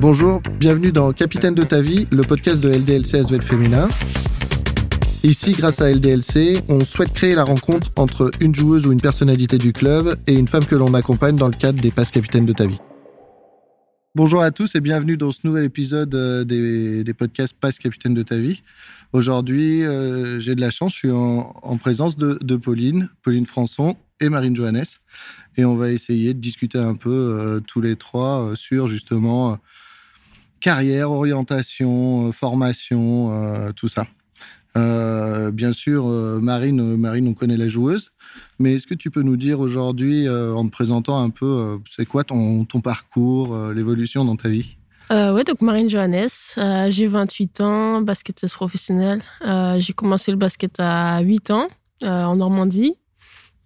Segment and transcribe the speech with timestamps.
[0.00, 3.88] Bonjour, bienvenue dans Capitaine de ta vie, le podcast de LDLC SVL Féminin.
[5.24, 9.58] Ici, grâce à LDLC, on souhaite créer la rencontre entre une joueuse ou une personnalité
[9.58, 12.52] du club et une femme que l'on accompagne dans le cadre des passes capitaines de
[12.52, 12.78] ta vie.
[14.16, 18.22] Bonjour à tous et bienvenue dans ce nouvel épisode euh, des, podcasts Passe Capitaine de
[18.22, 18.62] ta vie.
[19.12, 24.30] Aujourd'hui, euh, j'ai de la chance, je suis en, présence de, Pauline, Pauline Françon et
[24.30, 24.86] Marine Johannes.
[25.56, 29.58] Et on va essayer de discuter un peu euh, tous les trois sur justement
[30.60, 34.06] carrière, orientation, formation, tout ça.
[34.74, 36.06] bien sûr,
[36.40, 38.10] Marine, Marine, on connaît la joueuse,
[38.58, 41.76] mais est-ce que tu peux nous dire aujourd'hui, euh, en te présentant un peu, euh,
[41.88, 44.76] c'est quoi ton, parcours, euh, l'évolution dans ta vie?
[45.08, 49.22] Oui, donc Marine Johannes, j'ai 28 ans, basketteuse professionnelle.
[49.78, 51.68] j'ai commencé le basket à 8 ans
[52.02, 52.94] en Normandie.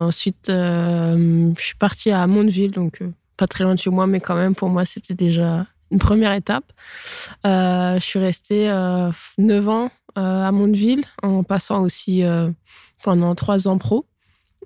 [0.01, 3.03] Ensuite, je suis partie à Mondeville, donc
[3.37, 6.33] pas très loin de chez moi, mais quand même pour moi c'était déjà une première
[6.33, 6.73] étape.
[7.45, 8.69] je suis restée
[9.39, 12.25] 9 ans à Mondeville en passant aussi
[13.03, 14.07] pendant 3 ans pro.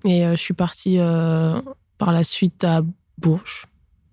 [0.03, 1.59] Et euh, je suis partie euh,
[1.97, 2.81] par la suite à
[3.17, 3.65] Bourges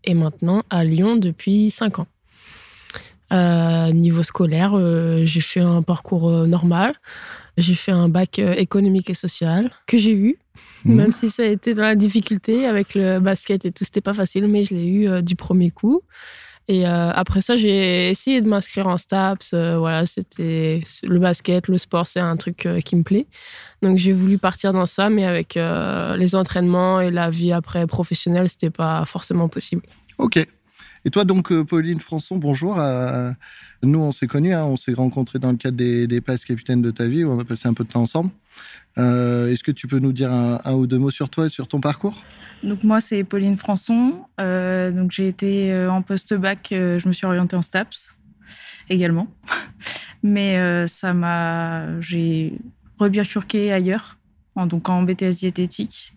[0.05, 2.07] et maintenant à Lyon depuis 5 ans.
[3.33, 4.77] Euh, niveau scolaire,
[5.25, 6.95] j'ai fait un parcours normal.
[7.58, 10.39] J'ai fait un bac économique et social que j'ai eu,
[10.84, 10.95] mmh.
[10.95, 14.14] même si ça a été dans la difficulté avec le basket et tout, c'était pas
[14.14, 16.03] facile, mais je l'ai eu du premier coup.
[16.69, 19.53] Et après ça, j'ai essayé de m'inscrire en STAPS.
[19.53, 23.27] voilà, c'était le basket, le sport, c'est un truc qui me plaît.
[23.83, 27.86] Donc j'ai voulu partir dans ça, mais avec euh, les entraînements et la vie après
[27.86, 29.83] professionnelle, c'était pas forcément possible.
[30.19, 30.47] Ok.
[31.05, 32.78] Et toi donc, euh, Pauline Françon, bonjour.
[32.78, 33.33] Euh,
[33.83, 36.81] nous, on s'est connus, hein, on s'est rencontrés dans le cadre des, des passes capitaines
[36.81, 38.31] de ta vie, où on a passé un peu de temps ensemble.
[38.97, 41.80] Est-ce que tu peux nous dire un, ou deux mots sur toi et sur ton
[41.80, 42.23] parcours?
[42.62, 44.27] Donc moi, c'est Pauline Françon.
[44.39, 48.14] donc j'ai été en post-bac, je me suis orientée en STAPS
[48.91, 49.28] également.
[50.23, 52.58] Mais ça m'a, j'ai
[52.98, 54.19] rebifurqué ailleurs,
[54.55, 56.14] en, donc en BTS diététique.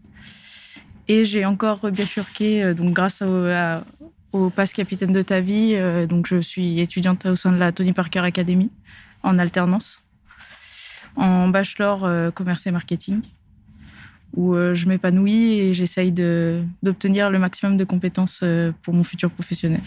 [1.08, 3.46] Et j'ai encore rebifurqué euh, donc grâce au,
[4.32, 5.72] au pass capitaine de ta vie.
[5.74, 8.70] Euh, donc je suis étudiante au sein de la Tony Parker Academy
[9.24, 10.04] en alternance,
[11.16, 13.22] en bachelor euh, commerce et marketing,
[14.36, 18.44] où je m'épanouis et j'essaye d'obtenir le maximum de compétences
[18.82, 19.82] pour mon futur professionnel.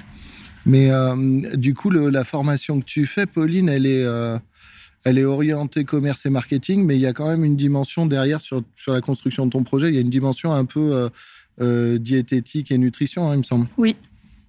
[0.65, 0.91] Mais
[1.54, 4.06] du coup, la formation que tu fais, Pauline, elle est
[5.04, 8.41] elle est orientée commerce et marketing, mais il y a quand même une dimension derrière
[8.41, 9.88] sur, sur la construction de ton projet.
[9.88, 11.09] Il y a une dimension un peu euh,
[11.60, 13.69] euh, diététique et nutrition, hein, il me semble.
[13.77, 13.97] Oui,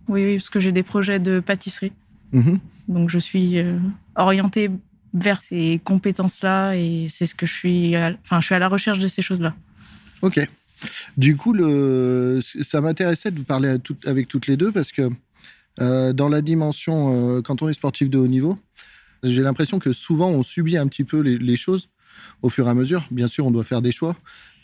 [0.09, 1.93] oui, oui parce que j'ai des projets de pâtisserie.
[2.31, 2.59] Mhm.
[2.87, 3.77] Donc je suis euh,
[4.15, 4.69] orientée
[5.13, 7.95] vers ces compétences-là et c'est ce que je suis.
[7.97, 9.55] enfin, je suis à la recherche de ces choses-là.
[10.21, 10.39] Ok.
[11.17, 15.09] Du coup, le, ça m'intéressait de vous parler avec toutes les deux parce que
[15.77, 18.57] dans la dimension, quand on est sportif de haut niveau,
[19.23, 21.89] j'ai l'impression que souvent, on subit un petit peu les, choses
[22.41, 23.05] au fur et à mesure.
[23.11, 24.15] Bien sûr, on doit faire des choix,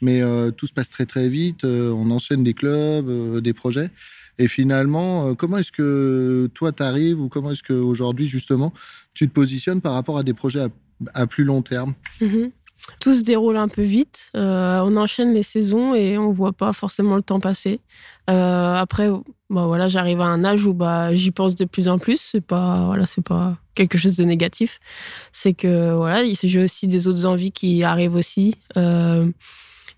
[0.01, 1.66] mais euh, tout se passe très très vite.
[1.66, 3.89] Euh, on enchaîne des clubs, euh, des projets.
[4.38, 8.73] Et finalement, comment est-ce que toi, tu arrives ou comment est-ce qu'aujourd'hui, justement,
[9.13, 10.68] tu te positionnes par rapport à des projets
[11.13, 11.94] à, plus long terme?
[12.22, 12.51] Mm-hmm.
[13.00, 14.29] Tout se déroule un peu vite.
[14.34, 17.79] on enchaîne les saisons et on voit pas forcément le temps passer.
[18.28, 19.09] après,
[19.50, 22.19] bah voilà, j'arrive à un âge où bah, j'y pense de plus en plus.
[22.19, 24.79] C'est pas, voilà, pas quelque chose de négatif.
[25.31, 28.56] C'est que voilà, j'ai aussi des autres envies qui arrivent aussi.
[28.78, 29.29] Euh,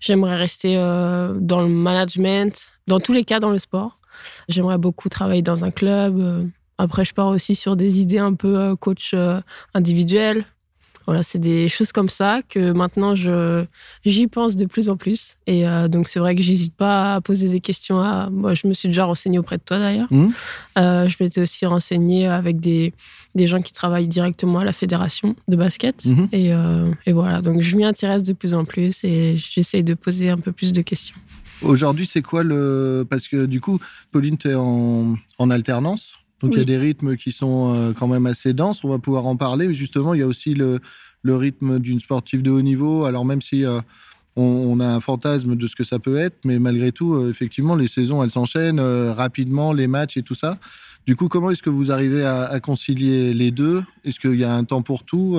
[0.00, 3.98] j'aimerais rester euh, dans le management, dans tous les cas dans le sport.
[4.48, 6.18] J'aimerais beaucoup travailler dans un club.
[6.18, 6.44] Euh,
[6.78, 9.14] après, je pars aussi sur des idées un peu coach
[9.74, 10.44] individuel.
[11.08, 13.64] Voilà, c'est des choses comme ça que maintenant je
[14.04, 15.38] j'y pense de plus en plus.
[15.46, 17.98] Et euh, donc c'est vrai que j'hésite pas à poser des questions.
[17.98, 20.08] À moi, je me suis déjà renseignée auprès de toi d'ailleurs.
[20.10, 20.28] Mmh.
[20.76, 22.92] Euh, je m'étais aussi renseignée avec des
[23.34, 26.04] des gens qui travaillent directement à la fédération de basket.
[26.04, 26.24] Mmh.
[26.32, 29.94] Et, euh, et, voilà, donc je m'y intéresse de plus en plus et j'essaye de
[29.94, 31.16] poser un peu plus de questions.
[31.62, 33.78] Aujourd'hui, c'est quoi le parce que du coup,
[34.12, 36.12] Pauline, tu es en, en alternance.
[36.40, 38.98] Donc il y a des rythmes qui sont euh, quand même assez denses, on va
[38.98, 39.68] pouvoir en parler.
[39.68, 40.80] Mais justement, il y a aussi le,
[41.22, 43.04] le rythme d'une sportive de haut niveau.
[43.04, 43.80] Alors même si euh,
[44.36, 47.74] on, a un fantasme de ce que ça peut être, mais malgré tout, euh, effectivement,
[47.74, 50.58] les saisons, elles s'enchaînent rapidement, les matchs et tout ça.
[51.06, 53.82] Du coup, comment est-ce que vous arrivez à, concilier les deux?
[54.04, 55.38] Est-ce qu'il y a un temps pour tout?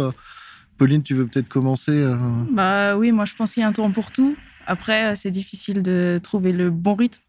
[0.80, 2.06] Pauline, tu veux peut-être commencer
[2.52, 4.36] Bah oui, moi je pense qu'il y a un temps pour tout.
[4.70, 7.24] Après, c'est difficile de trouver le bon rythme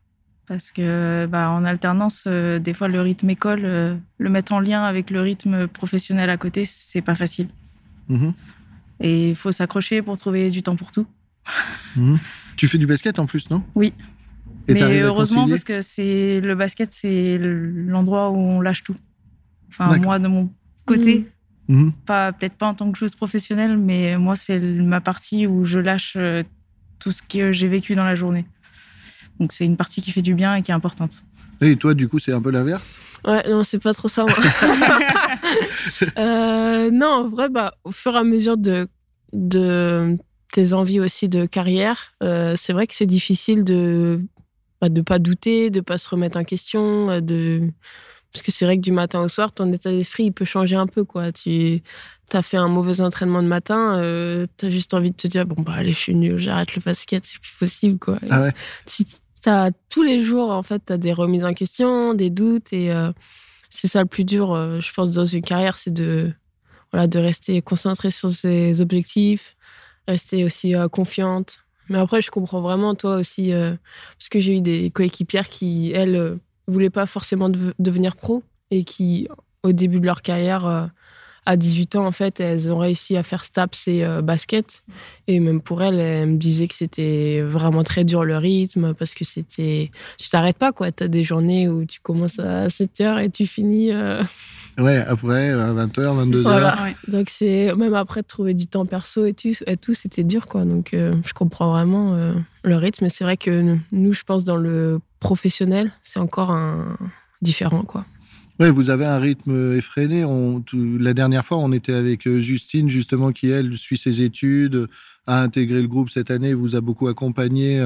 [0.46, 4.60] parce que bah, en alternance, euh, des fois le rythme école, euh, le mettre en
[4.60, 7.48] lien avec le rythme professionnel à côté, c'est pas facile.
[8.08, 8.34] Mhm.
[9.00, 11.06] Et il faut s'accrocher pour trouver du temps pour tout.
[11.96, 12.18] Mhm.
[12.56, 13.62] Tu fais du basket en plus, non?
[13.74, 13.94] Oui.
[14.68, 18.96] Mais heureusement, parce que c'est le basket, c'est l'endroit où on lâche tout.
[19.70, 20.52] Enfin, moi, de mon
[20.84, 21.26] côté,
[21.68, 21.84] mmh.
[21.84, 21.92] Mmh.
[22.04, 25.78] pas peut-être pas en tant que joueuse professionnelle, mais moi, c'est ma partie où je
[25.78, 26.42] lâche euh,
[27.00, 28.44] tout ce que j'ai vécu dans la journée.
[29.40, 31.24] Donc, c'est une partie qui fait du bien et qui est importante.
[31.60, 32.94] Et toi, du coup, c'est un peu l'inverse?
[33.26, 34.36] Ouais, non, c'est pas trop ça, moi.
[36.18, 38.88] Euh, non, en vrai, bah, au fur et à mesure de,
[39.32, 40.16] de
[40.52, 44.20] tes envies aussi de carrière, euh, c'est vrai que c'est difficile de
[44.82, 47.70] ne bah, pas douter, de pas se remettre en question, euh, de
[48.32, 50.76] parce que c'est vrai que du matin au soir, ton état d'esprit il peut changer
[50.76, 51.32] un peu quoi.
[51.32, 51.82] Tu
[52.32, 55.46] as fait un mauvais entraînement de matin, euh, tu as juste envie de te dire
[55.46, 58.18] bon bah allez je suis nul, j'arrête le basket, c'est plus possible quoi.
[58.30, 58.52] Ah ouais.
[59.46, 62.92] as, tous les jours en fait, tu as des remises en question, des doutes et
[63.68, 66.32] c'est ça le plus dur, je pense dans une carrière, c'est de
[66.92, 69.56] voilà de rester concentré sur ses objectifs,
[70.08, 71.60] rester aussi euh, confiante.
[71.88, 73.74] Mais après, je comprends vraiment toi aussi, euh,
[74.18, 77.48] parce que j'ai eu des coéquipières qui, elles, euh, voulaient pas forcément
[77.78, 79.28] devenir pro et qui,
[79.62, 80.90] au début de leur carrière,
[81.46, 84.82] à 18 ans, en fait, elles ont réussi à faire STAPS et basket.
[85.26, 89.14] Et même pour elles, elles me disaient que c'était vraiment très dur le rythme parce
[89.14, 89.90] que c'était.
[90.18, 90.92] Tu t'arrêtes pas, quoi.
[90.92, 93.90] Tu as des journées où tu commences à 7 h et tu finis.
[94.78, 96.94] Ouais, après, à 20h, 22h.
[97.08, 100.46] Donc, c'est même après de trouver du temps perso et tout, et tout c'était dur,
[100.46, 100.64] quoi.
[100.64, 102.32] Donc, euh, je comprends vraiment euh,
[102.62, 103.08] le rythme.
[103.08, 106.96] C'est vrai que nous, je pense, dans le professionnel, c'est encore un...
[107.42, 108.04] différent, quoi.
[108.60, 110.24] Oui, vous avez un rythme effréné.
[110.24, 114.86] On, la dernière fois, on était avec euh, Justine, justement, qui, elle, suit ses études,
[115.26, 117.78] a intégré le groupe cette année, vous a beaucoup accompagné,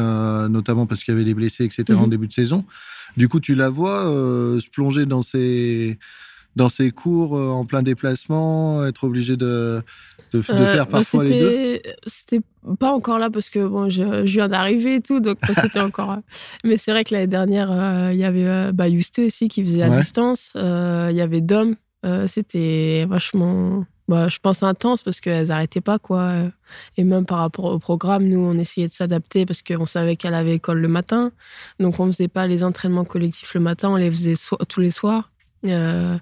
[0.48, 2.10] notamment parce qu'il y avait des blessés, etc., en mhm.
[2.10, 2.64] début de saison.
[3.16, 5.98] Du coup, tu la vois se plonger dans ses
[6.56, 9.82] dans ses cours euh, en plein déplacement, être obligé de,
[10.38, 12.40] de, euh, faire bah, parfois les deux C'était
[12.78, 16.12] pas encore là parce que bon, je, viens d'arriver et tout, donc c'était encore.
[16.12, 16.16] Euh,
[16.64, 19.90] mais c'est vrai que l'année dernière, il y avait bah, Juste aussi qui faisait à
[19.90, 20.52] distance.
[20.54, 21.76] Il y avait Dom.
[22.26, 26.32] c'était vachement, bah, je pense, intense parce qu'elles n'arrêtaient pas, quoi.
[26.96, 30.34] Et même par rapport au programme, nous, on essayait de s'adapter parce qu'on savait qu'elle
[30.34, 31.32] avait école le matin.
[31.80, 34.34] Donc, on ne faisait pas les entraînements collectifs le matin, on les faisait
[34.68, 35.30] tous les soirs.
[35.66, 36.18] Euh,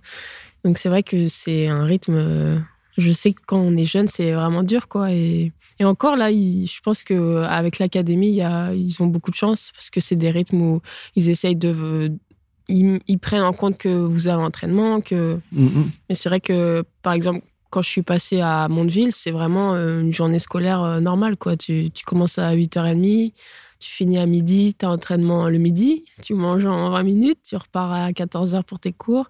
[0.65, 2.65] donc c'est vrai que c'est un rythme.
[2.99, 5.13] Euh, je sais que quand on est jeune, c'est vraiment dur, quoi.
[5.13, 8.41] Et, et encore là, je pense que avec l'académie,
[8.75, 10.83] ils ont beaucoup de chance parce que c'est des rythmes où
[11.17, 12.13] ils essayent de,
[12.69, 15.39] ils, prennent en compte que vous avez l'entraînement, que.
[15.55, 15.85] Mm-hmm.
[16.09, 20.01] Mais c'est vrai que, par exemple, quand je suis passée à Mondeville, c'est vraiment euh,
[20.01, 21.57] une journée scolaire normale, quoi.
[21.57, 23.33] Tu, tu commences à 8h30,
[23.83, 27.57] tu finis à midi, tu as entraînement le midi, tu manges en 20 minutes, tu
[27.57, 29.27] repars à 14h pour tes cours.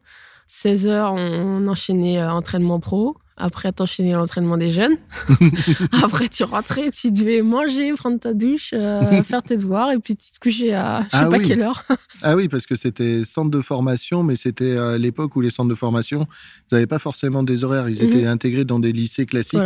[0.51, 3.17] 16h, on, enchaînait euh, entraînement pro.
[3.43, 4.97] Après, t'enchaînais l'entraînement des jeunes.
[6.05, 10.15] Après, tu rentrais, tu devais manger, prendre ta douche, euh, faire tes devoirs, et puis
[10.15, 11.83] tu te couchais à je sais ah pas quelle heure.
[12.23, 15.71] ah oui, parce que c'était centre de formation, mais c'était à l'époque où les centres
[15.71, 16.29] de formation,
[16.71, 17.89] ils n'avaient pas forcément des horaires.
[17.89, 18.29] Ils étaient mhm.
[18.29, 19.59] intégrés dans des lycées classiques.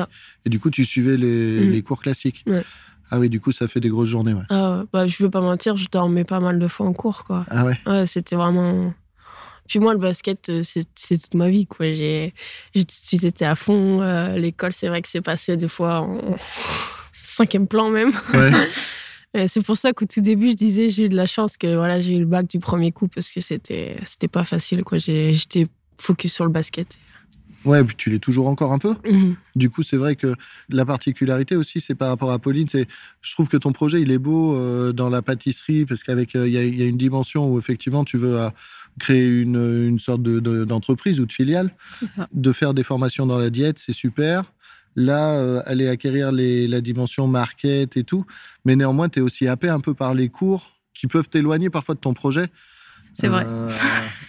[0.46, 1.72] Et du coup, tu suivais les, mhm.
[1.72, 2.44] les cours classiques.
[2.46, 2.64] Ouais.
[3.10, 4.32] Ah oui, du coup, ça fait des grosses journées.
[4.32, 4.42] Ouais.
[4.48, 7.24] Ah, bah, je veux pas mentir, je dormais pas mal de fois en cours.
[7.24, 7.44] Quoi.
[7.50, 8.94] Ah ouais Ouais, c'était vraiment.
[9.68, 11.66] Puis moi, le basket, euh, c'est toute ma vie.
[11.66, 11.92] Quoi.
[11.92, 12.32] J'ai,
[12.74, 14.00] tout de suite été à fond.
[14.02, 16.36] Euh, l'école, c'est vrai que c'est passé des fois en
[17.12, 18.12] cinquième plan même.
[18.32, 19.48] Ouais.
[19.48, 22.00] c'est pour ça qu'au tout début, je disais j'ai eu de la chance que voilà,
[22.00, 24.84] j'ai eu le bac du premier coup parce que c'était, c'était pas facile.
[24.84, 24.98] Quoi.
[24.98, 25.66] J'étais
[25.98, 26.96] focus sur le basket.
[27.66, 28.94] Ouais, puis tu l'es toujours encore un peu.
[29.04, 29.34] Mhm.
[29.56, 30.34] Du coup, c'est vrai que
[30.68, 32.86] la particularité aussi, c'est par rapport à Pauline, c'est
[33.20, 36.46] je trouve que ton projet, il est beau euh, dans la pâtisserie, parce qu'avec euh,
[36.46, 38.48] il y, a une dimension où effectivement tu veux euh,
[38.98, 41.70] créer une, une sorte d'entreprise ou de filiale,
[42.32, 44.52] de faire des formations dans la diète, c'est super.
[44.98, 48.24] Là, aller acquérir les, la dimension market et tout,
[48.64, 51.94] mais néanmoins, tu es aussi happé un peu par les cours qui peuvent t'éloigner parfois
[51.94, 52.46] de ton projet.
[53.12, 53.46] C'est vrai.
[53.46, 53.70] Euh,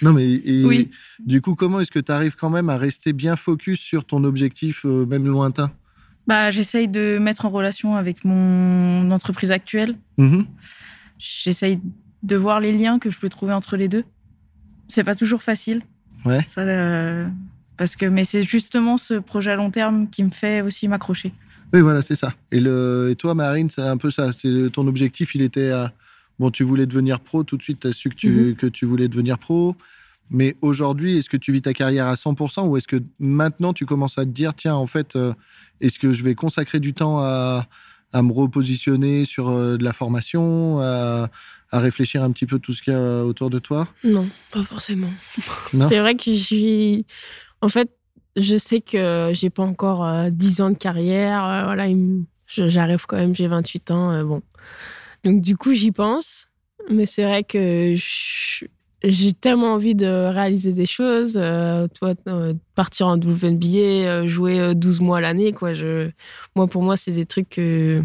[0.02, 0.90] non, mais oui.
[1.20, 4.24] du coup, comment est-ce que tu arrives quand même à rester bien focus sur ton
[4.24, 5.72] objectif, euh, même lointain?
[6.26, 9.98] Bah, J'essaye de mettre en relation avec mon entreprise actuelle.
[10.18, 10.46] Mm-hmm.
[11.18, 11.80] J'essaye
[12.24, 14.06] de voir les liens que je peux trouver entre les deux.
[14.88, 15.82] C'est pas toujours facile.
[16.26, 16.44] Ouais.
[16.44, 17.28] Ça, euh,
[17.78, 21.34] parce que, mais c'est justement ce projet à long terme qui me fait aussi m'accrocher.
[21.74, 22.34] Oui, voilà, c'est ça.
[22.52, 24.32] Et, le, et toi, Marine, c'est un peu ça.
[24.72, 25.92] Ton objectif, il était à
[26.40, 28.56] Bon, tu voulais devenir pro, tout de suite, tu as su que tu, mhm.
[28.56, 29.76] que tu voulais devenir pro.
[30.30, 33.86] Mais aujourd'hui, est-ce que tu vis ta carrière à 100% ou est-ce que maintenant tu
[33.86, 35.34] commences à te dire, tiens, en fait, euh,
[35.80, 37.66] est-ce que je vais consacrer du temps à,
[38.14, 41.30] à me repositionner sur euh, de la formation, à,
[41.72, 43.88] à, réfléchir un petit peu tout ce qu'il y a autour de toi?
[44.04, 45.12] Non, pas forcément.
[45.72, 47.06] C'est vrai que je suis.
[47.62, 47.90] En fait,
[48.36, 51.64] je sais que j'ai pas encore 10 euh, ans de carrière.
[51.66, 51.88] voilà,
[52.48, 54.24] j'arrive quand même, j'ai 28 ans.
[54.24, 54.42] bon.
[55.24, 56.48] Donc du coup, j'y pense.
[56.90, 57.96] mais c'est vrai que
[59.04, 61.38] j'ai tellement envie de réaliser des choses.
[61.38, 65.72] Euh, toi, euh, partir en WNBA, jouer 12 mois l'année, quoi.
[66.56, 68.04] Moi, pour moi, c'est des trucs que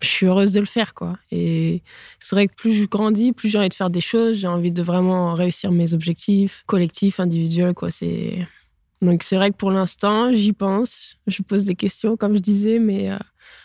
[0.00, 1.18] je suis heureuse de le faire, quoi.
[1.30, 1.82] Et
[2.18, 4.36] c'est vrai que plus je grandis, plus j'ai envie de faire des choses.
[4.36, 7.88] J'ai envie de vraiment réussir mes objectifs collectifs, individuels, quoi.
[9.02, 11.16] Donc c'est vrai que pour l'instant, j'y pense.
[11.26, 13.10] Je pose des questions, comme je disais, mais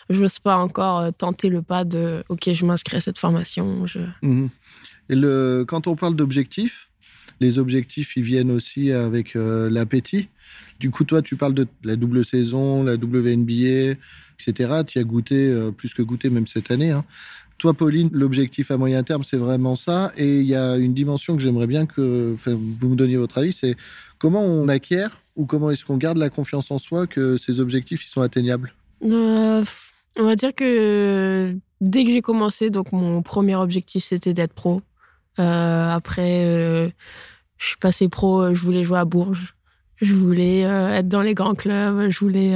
[0.10, 3.86] je n'ose pas encore euh, tenter le pas de OK, je m'inscris à cette formation.
[4.22, 4.50] Mhm.
[5.10, 6.90] Quand on parle d'objectifs,
[7.40, 10.30] les objectifs, ils viennent aussi avec euh, l'appétit.
[10.80, 13.98] Du coup, toi, tu parles de la double saison, la WNBA,
[14.40, 14.84] etc.
[14.88, 16.92] Tu as goûté, euh, plus que goûté, même cette année.
[16.92, 17.04] Hein.
[17.58, 20.12] Toi, Pauline, l'objectif à moyen terme, c'est vraiment ça.
[20.18, 23.54] Et il y a une dimension que j'aimerais bien que vous me donniez votre avis,
[23.54, 23.76] c'est
[24.18, 28.06] comment on acquiert ou comment est-ce qu'on garde la confiance en soi que ces objectifs
[28.06, 28.74] ils sont atteignables?
[29.02, 29.64] On
[30.18, 34.82] va dire que dès que j'ai commencé, donc mon premier objectif c'était d'être pro.
[35.40, 36.90] Euh, après, euh,
[37.58, 39.56] je suis passé pro, je voulais jouer à Bourges.
[40.02, 42.10] Je voulais euh, être dans les grands clubs.
[42.10, 42.54] Je voulais.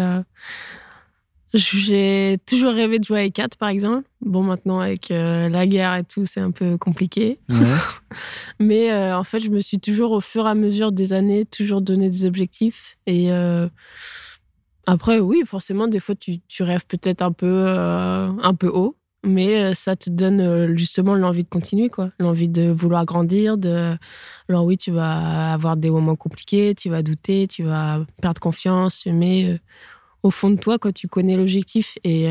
[1.54, 4.08] J'ai toujours rêvé de jouer avec 4 par exemple.
[4.22, 7.40] Bon, maintenant, avec la guerre et tout, c'est un peu compliqué.
[8.60, 11.82] Mais en fait, je me suis toujours, au fur et à mesure des années, toujours
[11.82, 12.98] donné des objectifs.
[13.08, 13.32] Et
[14.90, 19.60] après, oui, forcément, des fois, tu, rêves peut-être un peu, euh, un peu haut, mais
[19.60, 22.12] euh, ça te donne euh, justement l'envie de continuer, quoi.
[22.20, 23.58] L'envie de vouloir grandir.
[23.58, 23.98] De...
[24.48, 29.04] Alors oui, tu vas avoir des moments compliqués, tu vas douter, tu vas perdre confiance,
[29.06, 29.60] mais
[30.24, 32.30] au fond de toi, quand tu connais l'objectif et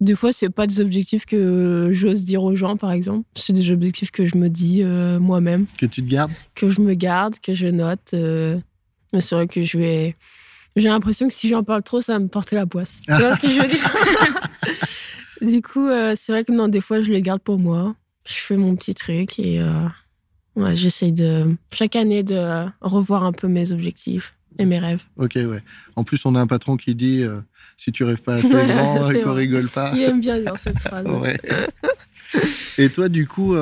[0.00, 3.26] des fois, c'est pas des objectifs que j'ose dire aux gens, par exemple.
[3.36, 5.66] C'est des objectifs que je me dis moi-même.
[5.78, 6.32] Que tu te gardes?
[6.54, 8.12] Que je me garde, que je note.
[8.12, 10.16] mais c'est vrai que je vais
[10.76, 13.00] j'ai l'impression que si j'en parle trop, ça va me porter la poisse.
[13.06, 13.90] Tu vois ce que je veux dire?
[15.44, 17.94] Du coup, euh, c'est vrai que non, des fois, je les garde pour moi.
[18.26, 19.86] Je fais mon petit truc et euh,
[20.56, 25.02] ouais, j'essaye de, chaque année, de revoir un peu mes objectifs et mes rêves.
[25.18, 25.60] Ok, ouais.
[25.96, 27.40] En plus, on a un patron qui dit euh,
[27.76, 29.92] si tu rêves pas assez grand, qu'on rigole pas.
[29.94, 31.06] Il aime bien dire cette phrase.
[31.20, 31.38] ouais.
[32.78, 33.54] et toi, du coup,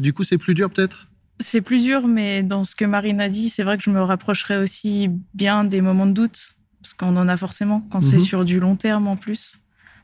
[0.00, 1.08] du coup, c'est plus dur peut-être?
[1.40, 4.00] C'est plus dur, mais dans ce que Marine a dit, c'est vrai que je me
[4.02, 8.22] rapprocherai aussi bien des moments de doute, parce qu'on en a forcément quand c'est mhm.
[8.22, 9.58] sur du long terme en plus.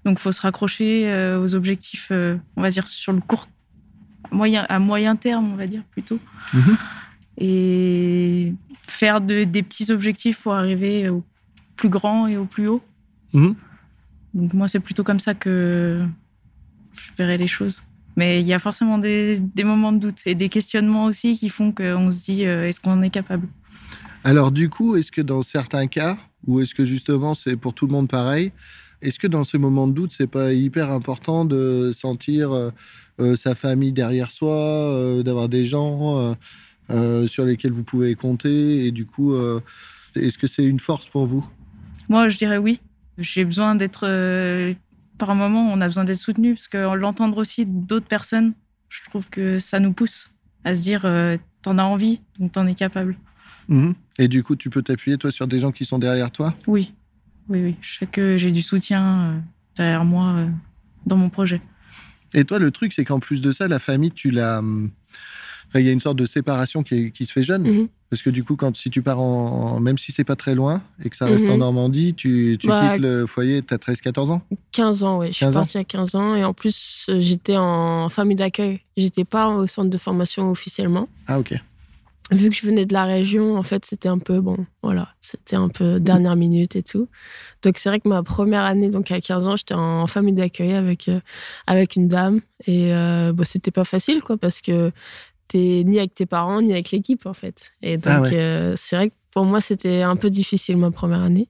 [0.04, 3.48] Donc, il faut se raccrocher euh, aux objectifs, euh, on va dire, sur le court,
[4.30, 6.18] moyen, à moyen terme, on va dire plutôt.
[6.54, 6.76] Mhm.
[7.38, 11.24] Et faire des petits objectifs pour arriver au
[11.76, 12.82] plus grand et au plus haut.
[13.34, 13.54] Mhm.
[14.34, 16.06] Donc, moi, c'est plutôt comme ça que
[16.92, 17.82] je verrai les choses.
[18.16, 21.72] Mais il y a forcément des, moments de doute et des questionnements aussi qui font
[21.72, 23.48] qu'on se dit euh, est-ce qu'on en est capable?
[24.24, 27.86] Alors du coup, est-ce que dans certains cas, ou est-ce que justement c'est pour tout
[27.86, 28.52] le monde pareil,
[29.02, 32.70] est-ce que dans ces moments de doute, c'est pas hyper important de sentir euh,
[33.20, 36.36] euh, sa famille derrière soi, d'avoir des gens
[37.26, 39.34] sur lesquels vous pouvez compter et du coup,
[40.16, 41.46] est-ce que c'est une force pour vous?
[42.08, 42.80] Moi, je dirais oui.
[43.18, 44.06] J'ai besoin d'être
[45.20, 48.54] par un moment, on a besoin d'être soutenu parce que l'entendre aussi d'autres personnes,
[48.88, 50.30] je trouve que ça nous pousse
[50.64, 53.16] à se dire euh, t'en as envie, donc t'en es capable.
[53.68, 53.94] Mhm.
[54.18, 56.54] Et du coup, tu peux t'appuyer toi sur des gens qui sont derrière toi?
[56.66, 56.94] Oui,
[57.50, 57.76] oui, oui.
[57.80, 59.38] Je sais que j'ai du soutien euh,
[59.76, 60.46] derrière moi euh,
[61.04, 61.60] dans mon projet.
[62.32, 64.60] Et toi, le truc, c'est qu'en plus de ça, la famille, tu l'as.
[64.60, 64.90] Hum,
[65.74, 67.62] il y a une sorte de séparation qui, se fait jeune.
[67.62, 67.88] Mhm.
[68.08, 69.78] Parce que du coup, quand, si tu pars en.
[69.78, 71.60] Même si c'est pas très loin et que ça reste en mhm.
[71.60, 74.42] Normandie, tu, bah, quittes le foyer, tu as 13-14 ans?
[74.72, 75.28] 15 ans, oui.
[75.28, 76.34] Je suis partie à 15 ans.
[76.34, 78.80] Et en plus, j'étais en famille d'accueil.
[78.96, 81.08] J'étais pas au centre de formation officiellement.
[81.28, 81.54] Ah, ok.
[82.30, 84.40] Vu que je venais de la région, en fait, c'était un peu.
[84.40, 85.08] Bon, voilà.
[85.20, 87.08] C'était un peu dernière minute et tout.
[87.62, 90.72] Donc, c'est vrai que ma première année, donc à 15 ans, j'étais en famille d'accueil
[90.72, 91.20] avec, euh,
[91.66, 92.40] avec une dame.
[92.66, 94.92] Et euh, bon, c'était pas facile, quoi, parce que
[95.54, 97.72] ni avec tes parents, ni avec l'équipe, en fait.
[97.82, 101.22] Et ah donc, euh, c'est vrai que pour moi, c'était un peu difficile ma première
[101.22, 101.48] année.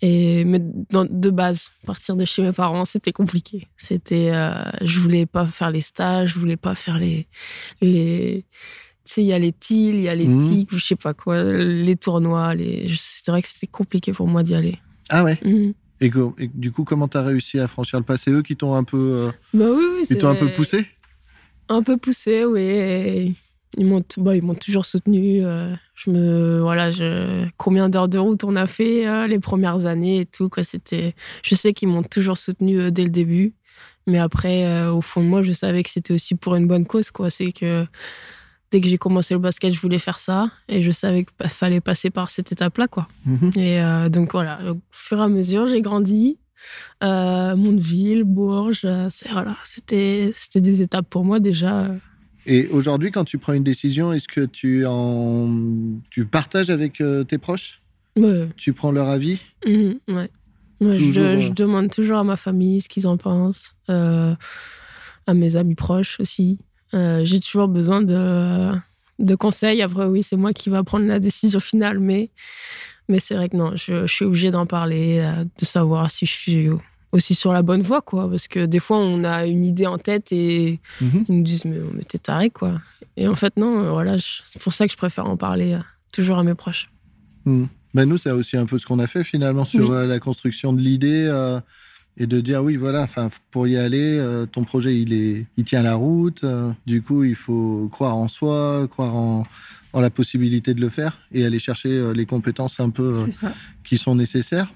[0.00, 3.68] Et mais de base, partir de chez mes parents, c'était compliqué.
[3.76, 4.52] C'était, euh,
[4.82, 7.26] je voulais pas faire les stages, je voulais pas faire les,
[7.80, 8.44] les,
[9.04, 10.38] tu sais, il y a les TIL, il y a les mmh.
[10.38, 12.54] TIC, ou je sais pas quoi, les tournois.
[12.54, 14.78] Les, c'est vrai que c'était compliqué pour moi d'y aller.
[15.10, 15.38] Ah ouais.
[15.44, 15.72] Mmh.
[16.00, 16.10] Et,
[16.54, 18.84] du coup, comment tu as réussi à franchir le pas C'est eux qui t'ont un
[18.84, 20.86] peu, euh, bah oui, oui, ils t'ont un peu poussé?
[21.68, 23.34] Un peu poussé, oui.
[23.78, 25.44] ils m'ont bah, ils m'ont toujours soutenu.
[25.44, 29.86] Euh, je me voilà, je, combien d'heures de route on a fait euh, les premières
[29.86, 30.62] années et tout quoi.
[30.62, 33.54] C'était, je sais qu'ils m'ont toujours soutenu euh, dès le début,
[34.06, 37.10] mais après au fond de moi, je savais que c'était aussi pour une bonne cause
[37.10, 37.30] quoi.
[37.30, 37.86] C'est que
[38.74, 41.80] dès que j'ai commencé le basket, je voulais faire ça et je savais qu'il fallait
[41.80, 43.06] passer par cette étape-là quoi.
[43.28, 43.58] Mm-hmm.
[43.58, 46.38] Et donc voilà, au fur et à mesure, j'ai grandi
[47.04, 51.88] euh, Mondeville, Bourges, euh, voilà, c'était des étapes pour moi déjà.
[52.46, 55.48] Et aujourd'hui, quand tu prends une décision, est-ce que tu en
[56.10, 57.80] tu partages avec euh, tes proches?
[58.16, 58.48] Ouais.
[58.56, 59.40] Tu prends leur avis?
[59.66, 60.30] Mhm, ouais.
[60.80, 64.34] Toujours, je euh, demande toujours à ma famille ce qu'ils en pensent, euh,
[65.26, 66.58] à mes amis proches aussi.
[66.92, 68.70] Euh, J'ai toujours besoin de,
[69.18, 69.82] de conseils.
[69.82, 72.30] Après, oui, c'est moi qui va prendre la décision finale, mais,
[73.08, 76.26] mais c'est vrai que non, je, je suis obligée d'en parler, euh, de savoir si
[76.26, 76.68] je suis
[77.12, 78.28] aussi sur la bonne voie, quoi.
[78.28, 81.24] Parce que des fois, on a une idée en tête et Mhm.
[81.28, 82.80] ils nous disent, mais, mais t'es taré, quoi.
[83.16, 85.78] Et en fait, non, euh, voilà, c'est pour ça que je préfère en parler
[86.12, 86.90] toujours à mes proches.
[87.44, 87.66] Hmm.
[87.92, 90.08] Ben nous, c'est aussi un peu ce qu'on a fait finalement sur Oui.
[90.08, 91.60] la construction de l'idée euh,
[92.16, 95.64] et de dire oui, voilà, enfin, pour y aller, euh, ton projet, il, est, il
[95.64, 96.44] tient la route.
[96.44, 99.46] euh, du coup, il faut croire en soi, croire en,
[99.92, 103.14] en la possibilité de le faire et aller chercher euh, les compétences un peu
[103.82, 104.72] qui sont nécessaires.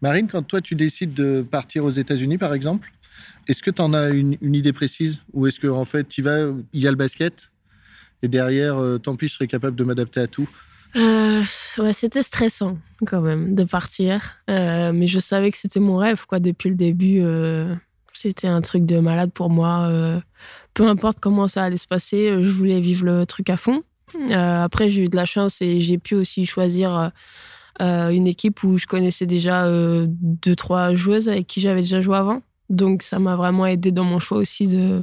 [0.00, 2.92] Marine, quand toi, tu décides de partir aux États-Unis, par exemple,
[3.46, 6.22] est-ce que tu en as une, une idée précise ou est-ce que en fait, tu
[6.22, 6.38] vas,
[6.72, 7.50] il y a le basket
[8.22, 10.48] et derrière, tant pis, je serai capable de m'adapter à tout?
[10.96, 11.42] Euh,
[11.78, 16.24] ouais, c'était stressant quand même de partir, Euh, mais je savais que c'était mon rêve
[16.26, 17.20] quoi depuis le début.
[17.20, 17.74] euh,
[18.12, 19.90] c'était un truc de malade pour moi.
[20.72, 23.82] peu importe comment ça allait se passer, je voulais vivre le truc à fond.
[24.30, 27.10] Après, j'ai eu de la chance et j'ai pu aussi choisir
[27.80, 29.66] une équipe où je connaissais déjà
[30.06, 32.40] deux trois joueuses avec qui j'avais déjà joué avant.
[32.70, 35.02] Donc ça m'a vraiment aidé dans mon choix aussi de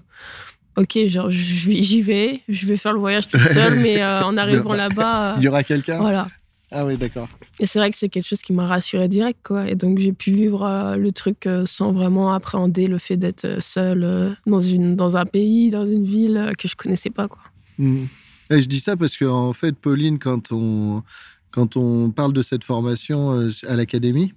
[0.78, 4.74] Ok, genre j'y vais, je vais faire le voyage toute seule, mais euh, en arrivant
[4.74, 5.98] là-bas, euh, Il y aura quelqu'un?
[5.98, 6.28] voilà.
[6.74, 7.28] Ah oui, d'accord.
[7.60, 9.70] Et c'est vrai que c'est quelque chose qui m'a rassurée direct, quoi.
[9.70, 13.62] Et donc j'ai pu vivre euh, le truc euh, sans vraiment appréhender le fait d'être
[13.62, 17.42] seule euh, dans, une, dans un pays, dans une ville que je connaissais pas, quoi.
[17.78, 18.08] Mhm.
[18.52, 21.04] Et je dis ça parce que en fait, Pauline, quand on
[21.52, 24.34] quand on parle de cette formation à l'académie,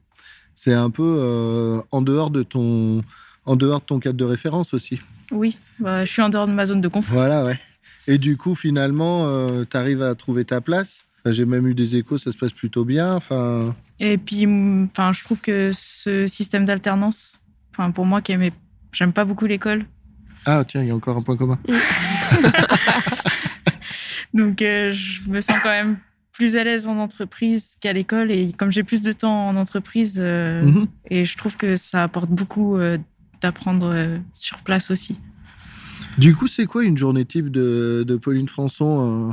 [0.56, 3.02] c'est un peu en dehors de ton
[3.44, 5.00] en dehors de ton cadre de référence aussi.
[5.30, 7.14] Oui, bah, je suis en dehors de ma zone de confort.
[7.14, 7.58] Voilà, ouais.
[8.06, 9.26] Et du coup, finalement,
[9.64, 11.04] tu arrives à trouver ta place?
[11.20, 13.14] Enfin, J'ai même eu des échos, ça se passe plutôt bien.
[13.14, 17.40] Enfin, Et puis, enfin, je trouve que ce système d'alternance,
[17.72, 18.52] enfin, pour moi qui aimais,
[18.92, 19.86] j'aime pas beaucoup l'école,
[20.46, 21.58] ah tiens, il y a encore un point commun.
[24.34, 25.96] donc euh, je me sens quand même
[26.32, 28.30] plus à l'aise en entreprise qu'à l'école.
[28.30, 30.86] Et comme j'ai plus de temps en entreprise, euh, Mhm.
[31.10, 32.98] et je trouve que ça apporte beaucoup euh,
[33.44, 35.18] d'apprendre euh, sur place aussi.
[36.16, 39.32] Du coup, c'est quoi une journée type de, de Pauline Françon euh,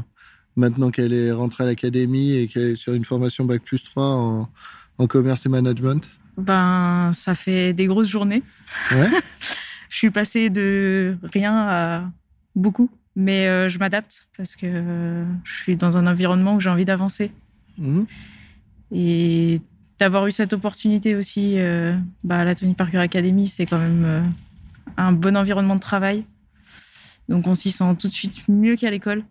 [0.57, 4.03] maintenant qu'elle est rentrée à l'académie et qu'elle est sur une formation Bac plus 3
[4.03, 4.49] en,
[4.97, 6.09] en commerce et management?
[6.37, 8.43] Ben, ça fait des grosses journées.
[8.91, 9.09] Ouais.
[9.89, 12.11] Je suis passée de rien à
[12.55, 16.69] beaucoup, mais euh, je m'adapte parce que euh, je suis dans un environnement où j'ai
[16.69, 17.31] envie d'avancer.
[17.77, 18.05] Mhm.
[18.93, 19.61] Et
[20.01, 24.03] d'avoir eu cette opportunité aussi euh, bah, à la Tony Parker Academy, c'est quand même
[24.03, 24.23] euh,
[24.97, 26.25] un bon environnement de travail.
[27.29, 29.23] Donc on s'y sent tout de suite mieux qu'à l'école,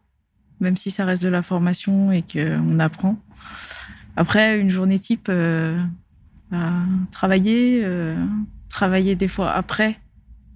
[0.61, 3.19] même si ça reste de la formation et qu'on apprend.
[4.15, 5.77] Après, une journée type, euh,
[6.53, 6.71] bah,
[7.11, 7.85] travailler,
[8.69, 9.99] travailler des fois après,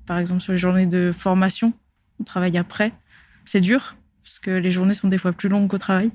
[0.06, 1.72] par exemple sur les journées de formation,
[2.20, 2.92] on travaille après.
[3.46, 6.12] C'est dur, parce que les journées sont des fois plus longues qu'au travail.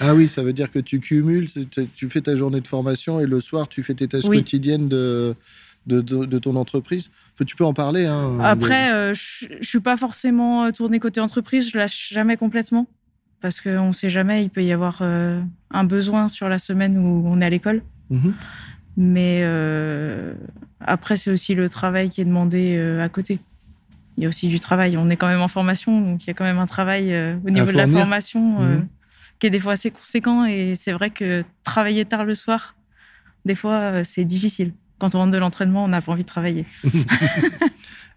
[0.00, 1.48] Ah oui, ça veut dire que tu cumules,
[1.96, 4.38] tu fais ta journée de formation et le soir, tu fais tes tâches Oui.
[4.38, 5.34] quotidiennes de,
[5.86, 7.10] de, de- de ton entreprise.
[7.46, 8.06] Tu peux en parler.
[8.06, 12.36] Hein, Après, euh, je je suis pas forcément euh, tournée côté entreprise, je lâche jamais
[12.38, 12.86] complètement.
[13.42, 17.24] Parce qu'on sait jamais, il peut y avoir euh, un besoin sur la semaine où
[17.26, 17.82] on est à l'école.
[18.10, 18.32] Mhm.
[18.96, 20.32] Mais euh,
[20.80, 23.38] après, c'est aussi le travail qui est demandé euh, à côté.
[24.16, 24.96] Il y a aussi du travail.
[24.96, 27.36] On est quand même en formation, donc il y a quand même un travail euh,
[27.46, 28.86] au niveau de la formation euh, Mhm.
[29.38, 30.44] Qui est des fois assez conséquent.
[30.44, 32.74] Et c'est vrai que travailler tard le soir,
[33.44, 34.72] des fois, euh, c'est difficile.
[34.98, 36.64] Quand on rentre de l'entraînement, on n'a pas envie de travailler.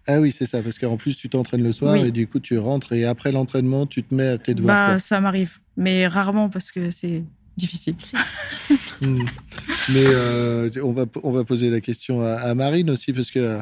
[0.06, 2.08] Ah oui, c'est ça, parce qu'en plus, tu t'entraînes le soir Oui.
[2.08, 4.74] et du coup, tu rentres et après l'entraînement, tu te mets à tes devoirs.
[4.76, 4.98] Bah, quoi.
[4.98, 7.22] ça m'arrive, mais rarement parce que c'est
[7.56, 7.94] difficile.
[9.00, 9.28] Mhm.
[9.90, 13.38] Mais euh, on, va, on va poser la question à, à Marine aussi, parce que
[13.38, 13.60] euh,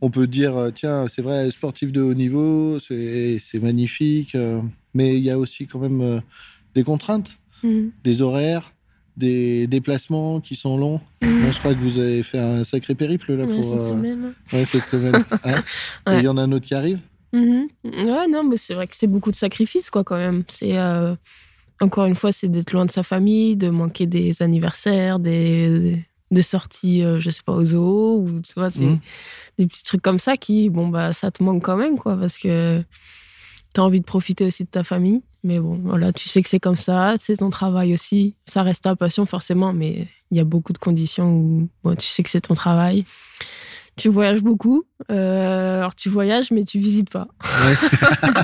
[0.00, 4.36] on peut dire, tiens, c'est vrai, sportif de haut niveau, c'est magnifique,
[4.94, 6.22] mais il y a aussi quand même
[6.74, 7.90] des contraintes, Mhm.
[8.04, 8.72] des horaires,
[9.16, 11.00] des déplacements qui sont longs.
[11.22, 11.40] Mhm.
[11.40, 13.88] Moi, je crois que vous avez fait un sacré périple là Ouais, pour cette euh,
[13.96, 14.34] semaine.
[14.52, 15.24] ouais, cette semaine.
[15.44, 16.18] Et Ouais.
[16.20, 17.00] il y en a un autre qui arrive?
[17.32, 17.68] Mhm.
[17.84, 20.44] Ouais, non, mais c'est vrai que c'est beaucoup de sacrifices, quoi, quand même.
[20.48, 21.14] C'est euh,
[21.80, 26.42] encore une fois, c'est d'être loin de sa famille, de manquer des anniversaires, des, des
[26.42, 28.98] sorties, euh, je sais pas, au zoo, ou tu vois, c'est Mhm.
[29.58, 32.38] des petits trucs comme ça qui, bon, bah, ça te manque quand même, quoi, parce
[32.38, 32.82] que
[33.74, 35.22] tu as envie de profiter aussi de ta famille.
[35.44, 38.34] Mais bon, voilà, tu sais que c'est comme ça, c'est ton travail aussi.
[38.44, 42.06] Ça reste ta passion, forcément, mais il y a beaucoup de conditions où bon, tu
[42.06, 43.04] sais que c'est ton travail.
[43.96, 44.84] Tu voyages beaucoup.
[45.10, 47.28] Euh, alors, tu voyages, mais tu visites pas.
[47.42, 48.32] Ouais.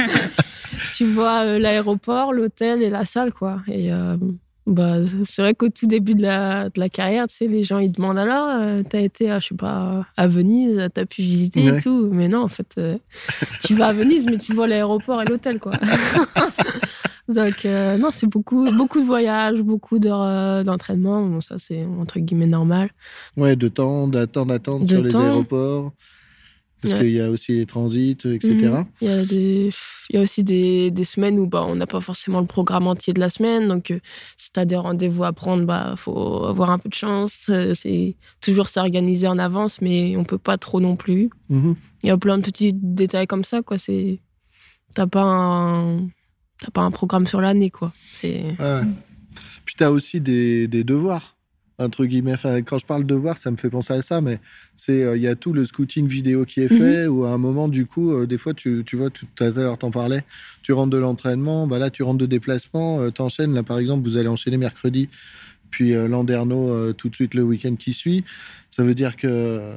[0.97, 3.61] tu vois l'aéroport, l'hôtel et la salle, quoi.
[3.69, 3.91] Et
[4.67, 7.79] bah, c'est vrai qu'au tout début de la, de la carrière, tu sais, les gens
[7.79, 11.67] ils demandent alors, euh, t'as été, à, je sais pas, à Venise, t'as pu visiter
[11.67, 12.09] et tout.
[12.11, 12.97] Mais non, en fait, euh,
[13.63, 15.73] tu vas à Venise, mais tu vois l'aéroport et l'hôtel, quoi.
[17.29, 21.27] Donc, euh, non, c'est beaucoup, beaucoup de voyages, beaucoup d'heures d'entraînement.
[21.27, 22.91] Bon, ça, c'est entre guillemets normal.
[23.37, 25.93] Ouais, de temps, d'attendre, d'attendre sur les aéroports.
[26.91, 28.49] Parce qu'il y a aussi les transits, etc.
[28.49, 28.85] Mhm.
[29.01, 32.47] Il, y a y aussi des, des semaines où bah, on n'a pas forcément le
[32.47, 33.69] programme entier de la semaine.
[33.69, 34.01] Donc, euh,
[34.37, 37.47] si tu as des rendez-vous à prendre, il bah, faut avoir un peu de chance.
[37.49, 41.31] Euh, c'est toujours s'organiser en avance, mais on peut pas trop non plus.
[41.49, 41.77] Mhm.
[42.03, 43.61] Il y a plein de petits détails comme ça.
[43.85, 44.19] Tu
[44.97, 46.09] n'as pas, un...
[46.73, 47.71] pas un programme sur l'année.
[47.71, 47.93] quoi.
[48.21, 51.34] Puis tu as aussi des, des devoirs
[51.79, 52.35] entre guillemets.
[52.35, 54.39] Enfin, quand je parle de voir, ça me fait penser à ça, mais
[54.77, 56.79] c'est euh, il y a tout le scouting vidéo qui est mhm.
[56.79, 59.51] fait, ou à un moment, du coup, euh, des fois, tu, tu vois, tout à
[59.51, 60.25] l'heure, t'en parlais,
[60.63, 63.55] tu rentres de l'entraînement, bah là, tu rentres de déplacement, euh, t'enchaînes.
[63.55, 65.09] Là, par exemple, vous allez enchaîner mercredi,
[65.71, 68.25] puis Landerneau tout de suite le week-end qui suit.
[68.71, 69.77] Ça veut dire que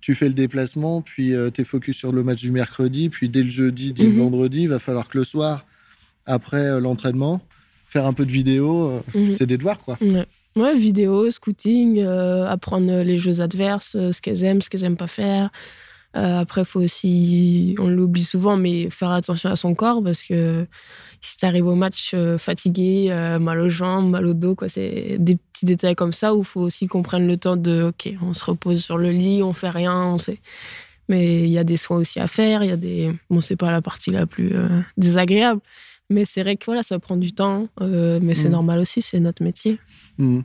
[0.00, 3.42] tu fais le déplacement, puis tu es focus sur le match du mercredi, puis dès
[3.42, 4.18] le jeudi, dès le mhm.
[4.20, 5.66] vendredi, il va falloir que le soir,
[6.24, 7.42] après l'entraînement,
[7.86, 9.02] faire un peu de vidéo.
[9.14, 9.34] Mhm.
[9.34, 9.98] C'est des devoirs, quoi.
[10.56, 14.96] Ouais, vidéo, scouting, euh, apprendre les jeux adverses, euh, ce qu'elles aiment, ce qu'elles aiment
[14.96, 15.50] pas faire.
[16.16, 20.66] Euh, après, faut aussi, on l'oublie souvent, mais faire attention à son corps parce que
[21.20, 23.08] si tu arrives au match fatigué,
[23.40, 26.44] mal aux jambes, mal au dos, quoi, c'est des petits détails comme ça où il
[26.44, 29.54] faut aussi qu'on prenne le temps de, ok, on se repose sur le lit, on
[29.54, 30.40] fait rien, on sait.
[31.08, 33.56] Mais il y a des soins aussi à faire, il y a des, bon, c'est
[33.56, 34.52] pas la partie la plus
[34.96, 35.60] désagréable,
[36.10, 38.52] mais c'est vrai que voilà, ça prend du temps, mais c'est mmh.
[38.52, 39.78] normal aussi, c'est notre métier.
[40.18, 40.40] Mmh.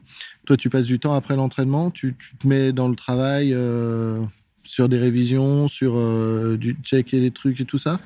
[0.45, 4.21] Toi, tu passes du temps après l'entraînement, tu, te mets dans le travail euh,
[4.63, 7.99] sur des révisions, sur euh, du check et des trucs et tout ça?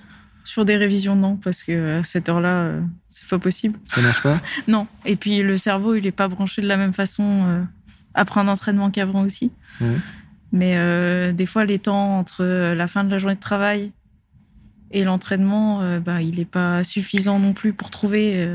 [0.43, 3.79] Sur des révisions, non, parce que à cette heure-là, euh, c'est pas possible.
[3.85, 4.41] Ça marche pas?
[4.67, 4.87] Non.
[5.05, 7.65] Et puis le cerveau, il est pas branché de la même façon
[8.13, 9.51] après un entraînement qu'avant aussi.
[9.79, 9.85] Mmh.
[10.51, 13.91] Mais des fois, les temps entre la fin de la journée de travail
[14.93, 18.47] et l'entraînement, bah, il n'est pas suffisant non plus pour trouver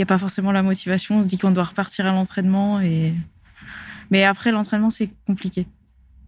[0.00, 1.18] n'y a pas forcément la motivation.
[1.18, 2.80] On se dit qu'on doit repartir à l'entraînement.
[2.80, 3.12] Et...
[4.10, 5.66] Mais après, l'entraînement, c'est compliqué,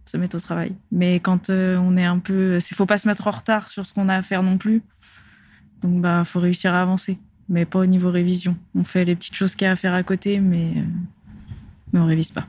[0.05, 0.73] se mettre au travail.
[0.91, 2.57] Mais quand euh, on est un peu.
[2.57, 4.81] Il faut pas se mettre en retard sur ce qu'on a à faire non plus.
[5.81, 7.17] Donc, bah, faut réussir à avancer.
[7.49, 8.55] Mais pas au niveau révision.
[8.75, 10.73] On fait les petites choses qu'il y a à faire à côté, mais.
[10.77, 10.81] Euh,
[11.91, 12.47] mais on révise pas.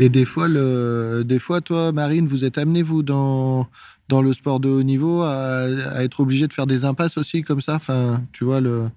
[0.00, 3.68] Et des fois, des fois, toi, Marine, vous êtes amené, vous, dans,
[4.08, 7.42] dans le sport de haut niveau, à, à être obligé de faire des impasses aussi,
[7.42, 8.88] comme ça Enfin, tu vois, le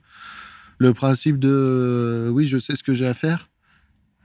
[0.80, 3.50] le principe de euh, oui, je sais ce que j'ai à faire.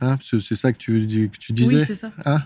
[0.01, 1.77] Hein, c'est ça que tu, que tu disais.
[1.77, 2.11] Oui, c'est ça.
[2.25, 2.43] Hein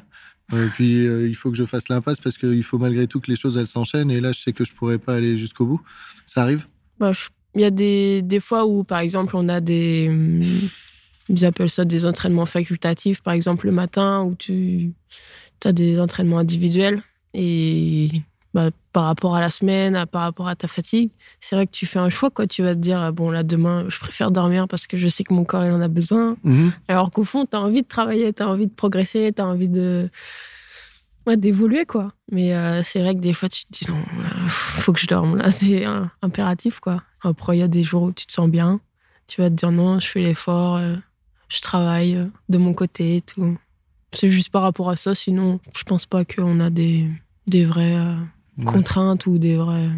[0.53, 3.29] et puis euh, il faut que je fasse l'impasse parce qu'il faut malgré tout que
[3.29, 4.11] les choses elles s'enchaînent.
[4.11, 5.81] Et là, je sais que je pourrais pas aller jusqu'au bout.
[6.27, 6.67] Ça arrive?
[7.01, 7.13] Bah,
[7.55, 10.07] Il y a des, des, fois où, par exemple, on a des.
[10.09, 10.69] Hum,
[11.29, 14.93] ils appellent ça des entraînements facultatifs, par exemple le matin, où tu
[15.65, 17.03] as des entraînements individuels.
[17.39, 18.23] Et
[18.55, 21.85] bah, par rapport à la semaine, par rapport à ta fatigue, c'est vrai que tu
[21.85, 22.31] fais un choix.
[22.31, 22.47] Quoi.
[22.47, 25.35] Tu vas te dire, bon, là, demain, je préfère dormir parce que je sais que
[25.35, 26.37] mon corps, il en a besoin.
[26.43, 26.73] Mhm.
[26.89, 29.47] Alors qu'au fond, tu as envie de travailler, tu as envie de progresser, tu as
[29.47, 30.09] envie de
[31.37, 31.85] d'évoluer.
[31.85, 32.13] quoi.
[32.31, 33.99] Mais euh, c'est vrai que des fois, tu te dis, non,
[34.45, 35.37] il faut que je dorme.
[35.37, 35.85] Là, c'est
[36.23, 36.81] impératif.
[36.81, 37.03] quoi.
[37.21, 38.81] Après, il y a des jours où tu te sens bien.
[39.27, 40.95] Tu vas te dire, non, je fais l'effort, euh,
[41.49, 43.59] je travaille euh, de mon côté et tout.
[44.13, 45.15] C'est juste par rapport à ça.
[45.15, 47.11] Sinon, je pense pas qu'on a des,
[47.47, 47.97] des vrais
[48.65, 49.89] contraintes ou des vrais.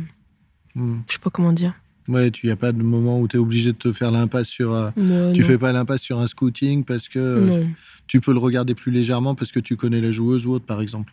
[0.74, 1.00] Hmm.
[1.06, 1.74] Je sais pas comment dire.
[2.08, 4.48] Ouais, il n'y a pas de moment où tu es obligé de te faire l'impasse
[4.48, 4.72] sur.
[4.72, 7.64] Euh, tu fais pas l'impasse sur un scouting parce que euh,
[8.06, 10.80] tu peux le regarder plus légèrement parce que tu connais la joueuse ou autre, par
[10.80, 11.12] exemple.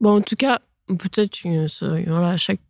[0.00, 1.38] Bon, en tout cas, peut-être,
[2.06, 2.60] voilà, chaque,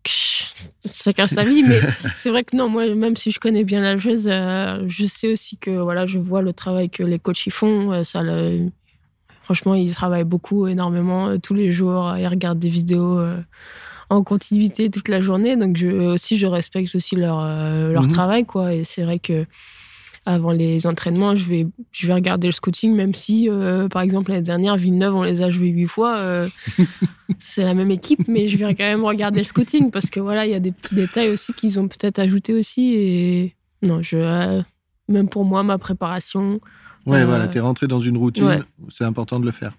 [0.85, 1.81] chacun sa vie, mais
[2.16, 5.31] c'est vrai que non, moi, même si je connais bien la joueuse, euh, je sais
[5.31, 8.03] aussi que voilà, je vois le travail que les coachs y font.
[8.03, 8.71] ça, le,
[9.47, 12.17] Franchement, ils travaillent beaucoup, énormément, euh, tous les jours.
[12.19, 13.41] Ils regardent des vidéos euh,
[14.11, 15.55] en continuité toute la journée.
[15.55, 18.09] Donc, je, aussi, je respecte aussi leur, euh, leur mhm.
[18.09, 18.75] travail, quoi.
[18.75, 19.47] Et c'est vrai que
[20.25, 23.49] avant les entraînements, je vais, je vais regarder le scouting, même si,
[23.93, 26.19] par exemple, l'année dernière, Villeneuve, on les a joués huit fois.
[27.39, 30.45] c'est la même équipe, mais je vais quand même regarder le scouting parce que voilà,
[30.45, 32.95] il y a des petits détails aussi qu'ils ont peut-être ajoutés aussi.
[32.97, 34.65] Et non, je,
[35.09, 36.61] même pour moi, ma préparation,
[37.07, 39.73] Ouais, voilà, euh, tu es rentré dans une routine, c'est important de le faire.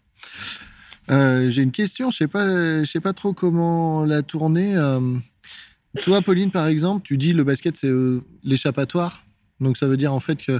[1.12, 2.48] Euh, j'ai une question, je sais pas,
[2.84, 4.76] je sais pas trop comment la tourner.
[4.76, 5.00] Euh,
[6.02, 7.92] toi, Pauline, par exemple, tu dis le basket c'est
[8.44, 9.24] l'échappatoire,
[9.60, 10.60] donc ça veut dire en fait que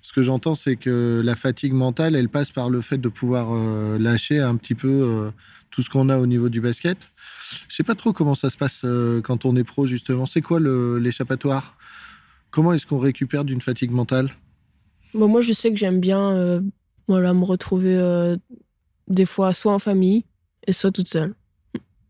[0.00, 3.52] ce que j'entends, c'est que la fatigue mentale, elle passe par le fait de pouvoir
[3.98, 5.32] lâcher un petit peu
[5.70, 6.98] tout ce qu'on a au niveau du basket.
[7.68, 8.82] Je sais pas trop comment ça se passe
[9.24, 10.24] quand on est pro, justement.
[10.24, 11.76] C'est quoi l'échappatoire?
[12.50, 14.30] Comment est-ce qu'on récupère d'une fatigue mentale?
[15.16, 16.60] Bon, Moi, je sais que j'aime bien euh,
[17.08, 18.36] voilà, me retrouver euh,
[19.08, 20.24] des fois soit en famille
[20.66, 21.34] et soit toute seule.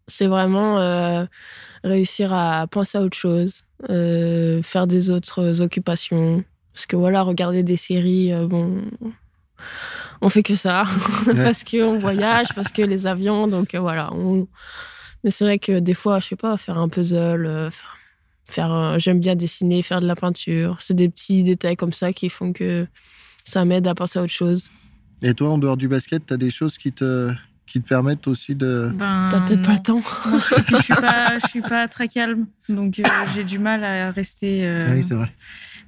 [0.09, 1.27] C'est vraiment
[1.83, 6.45] réussir à penser à autre chose, faire des autres occupations.
[6.73, 8.83] Parce que voilà, regarder des séries, bon,
[10.21, 10.85] on fait que ça.
[11.27, 14.13] parce qu'on voyage, parce que les avions, donc voilà.
[14.13, 14.47] On...
[15.25, 17.71] Mais c'est vrai que des fois, je sais pas, faire un puzzle, euh,
[18.47, 20.79] faire, euh, j'aime bien dessiner, faire de la peinture.
[20.81, 22.87] C'est des petits détails comme ça qui font que
[23.45, 24.71] ça m'aide à penser à autre chose.
[25.23, 27.33] Et toi, en dehors du basket, tu as des choses qui te,
[27.67, 28.93] qui te permettent aussi de.
[28.95, 30.03] Ben, T'as peut-être pas le temps.
[30.39, 33.05] je, suis pas, je suis pas très calme, donc euh,
[33.35, 34.67] j'ai du mal à rester.
[34.69, 35.33] Ah oui, c'est vrai.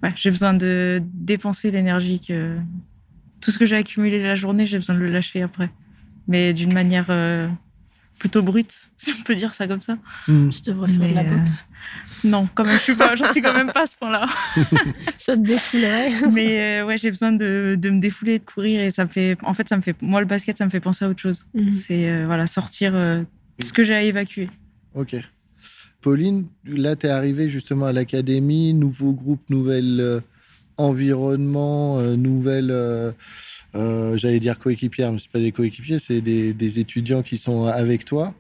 [0.03, 2.57] Ouais, j'ai besoin de dépenser l'énergie que
[3.41, 5.71] tout ce que j'ai accumulé la journée, j'ai besoin de le lâcher après,
[6.27, 7.11] mais d'une manière
[8.19, 9.97] plutôt brute, si on peut dire ça comme ça.
[10.27, 10.51] Hmm.
[10.51, 11.65] Je devrais faire de la boxe.
[12.25, 14.27] Euh, non, quand même, je suis pas, j'en suis quand même pas à ce point-là.
[15.19, 16.11] ça te défoulerait.
[16.33, 19.37] Mais euh, ouais, j'ai besoin de, de, me défouler, de courir et ça me fait,
[19.43, 21.47] en fait, ça me fait, moi le basket, ça me fait penser à autre chose.
[21.55, 21.71] Hmm.
[21.71, 22.93] C'est euh, voilà, sortir
[23.61, 24.51] ce que j'ai à évacuer.
[24.95, 25.17] Ok.
[26.01, 30.23] Pauline, là, tu es arrivée justement à l'académie, nouveau groupe, nouvel
[30.77, 33.15] environnement, nouvelle
[33.75, 38.05] euh, j'allais dire coéquipière, mais ce pas des coéquipiers, c'est des, étudiants qui sont avec
[38.05, 38.35] toi.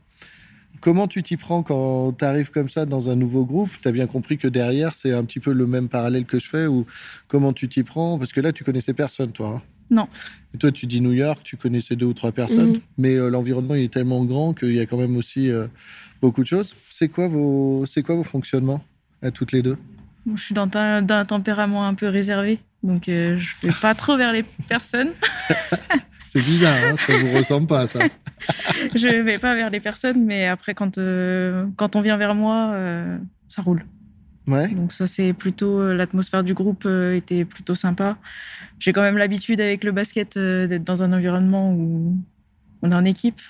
[0.81, 3.71] Comment tu t'y prends quand tu arrives comme ça dans un nouveau groupe?
[3.83, 6.49] Tu as bien compris que derrière, c'est un petit peu le même parallèle que je
[6.49, 6.87] fais ou
[7.27, 8.19] comment tu t'y prends?
[8.19, 9.57] Parce que là, tu connaissais personne, toi.
[9.57, 9.63] Hein.
[9.91, 10.09] non.
[10.55, 12.81] Et toi, tu dis New York, tu connaissais deux ou trois personnes, mhm.
[12.97, 15.67] mais euh, l'environnement il est tellement grand qu'il y a quand même aussi euh,
[16.23, 16.75] beaucoup de choses.
[16.91, 18.83] C'est quoi vos, c'est quoi vos fonctionnements
[19.21, 19.77] à toutes les deux?
[20.37, 22.61] Je suis dans un tempérament un peu réservé.
[22.83, 25.11] Donc, euh, je ne vais pas trop vers les personnes.
[26.27, 28.01] c'est bizarre, hein ça ne vous ressemble pas, ça.
[28.95, 32.35] je ne vais pas vers les personnes, mais après, quand, euh, quand on vient vers
[32.35, 33.85] moi, euh, ça roule.
[34.47, 34.69] Ouais.
[34.69, 35.93] Donc, ça, c'est plutôt.
[35.93, 38.17] L'atmosphère du groupe était plutôt sympa.
[38.79, 42.17] J'ai quand même l'habitude avec le basket d'être dans un environnement où
[42.81, 43.43] on est en équipe.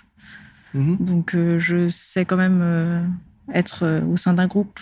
[0.74, 0.96] Mhm.
[0.98, 3.14] Donc, je sais quand même
[3.54, 4.80] être au sein d'un groupe.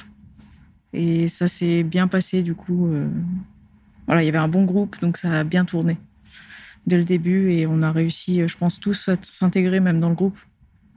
[0.96, 2.90] Et ça s'est bien passé, du coup
[4.06, 5.98] voilà, il y avait un bon groupe, donc ça a bien tourné
[6.86, 10.14] dès le début et on a réussi, je pense, tous à s'intégrer même dans le
[10.14, 10.38] groupe.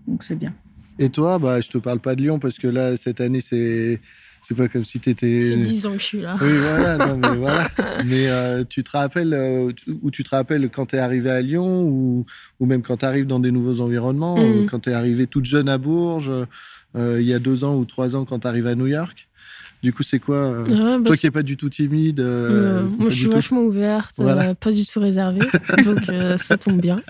[0.07, 0.53] Donc c'est bien.
[0.99, 3.99] Et toi, bah, je te parle pas de Lyon parce que là, cette année, c'est.
[4.41, 5.51] C'est pas comme si tu étais.
[5.51, 6.35] Ça 10 ans que je suis là.
[6.41, 6.97] Oui, voilà.
[6.97, 7.69] non, mais voilà.
[8.05, 11.41] mais euh, tu te rappelles, euh, ou tu te rappelles quand tu es arrivé à
[11.41, 12.25] Lyon, ou,
[12.59, 14.65] ou même quand tu arrives dans des nouveaux environnements, mm.
[14.65, 16.31] quand tu es arrivé toute jeune à Bourges,
[16.95, 19.28] euh, il y a deux ans ou trois ans quand tu arrives à New York?
[19.81, 22.83] Du coup, c'est quoi euh, ah, bah, Toi qui n'es pas du tout timide euh,
[22.97, 25.39] Moi, je suis vachement ouverte, euh, pas du tout réservée.
[25.83, 25.99] donc,
[26.37, 27.01] ça tombe bien.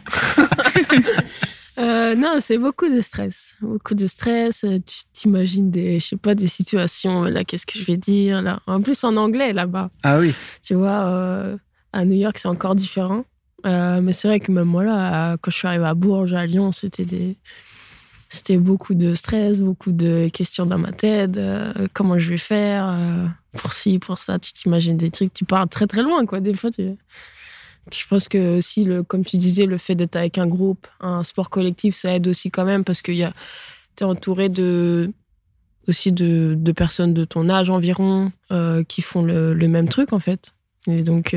[1.78, 3.56] non, c'est beaucoup de stress.
[3.62, 4.66] Beaucoup de stress.
[4.86, 7.24] Tu t'imagines des, je sais pas, des situations.
[7.24, 9.90] Là, qu'est-ce que je vais dire là En plus, en anglais là-bas.
[10.04, 10.36] Ah oui.
[10.62, 11.58] Tu vois,
[11.92, 13.26] à New York, c'est encore différent.
[13.66, 16.72] mais c'est vrai que même moi, là, quand je suis arrivée à Bourges, à Lyon,
[16.72, 17.36] c'était des
[18.30, 21.36] c'était beaucoup de stress, beaucoup de questions dans ma tête.
[21.38, 24.38] Euh, comment je vais faire euh, pour ci, pour ça.
[24.38, 26.40] Tu t'imagines des trucs, tu pars très très loin, quoi.
[26.40, 30.46] Des fois, je pense que aussi, le, comme tu disais, le fait d'être avec un
[30.46, 35.12] groupe, un sport collectif, ça aide aussi quand même parce que tu es entouré de
[35.88, 40.20] aussi de, de, personnes de ton âge environ euh, qui font le, même truc en
[40.20, 40.54] fait.
[40.86, 41.36] Et donc,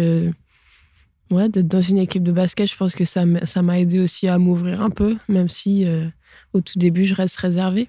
[1.30, 4.36] ouais, d'être dans une équipe de basket, je pense que ça m'a aidé aussi à
[4.36, 5.86] m'ouvrir un peu, même si
[6.52, 7.88] au tout début, je reste réservée.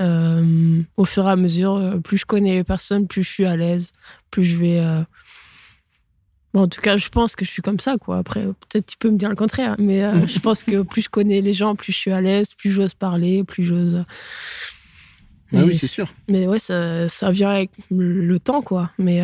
[0.00, 3.44] Euh, au fur et à mesure, euh, plus je connais les personnes, plus je suis
[3.44, 3.92] à l'aise,
[4.30, 4.80] plus je vais.
[4.80, 5.02] Euh,
[6.52, 8.18] en tout cas, je pense que je suis comme ça, quoi.
[8.18, 11.40] Après, peut-être tu peux me dire le contraire, mais je pense que plus je connais
[11.40, 14.04] les gens, plus je suis à l'aise, plus j'ose parler, plus j'ose.
[15.52, 16.12] Ah oui, c'est sûr.
[16.28, 18.90] Mais ouais, ça, ça, vient avec le temps, quoi.
[18.98, 19.22] Mais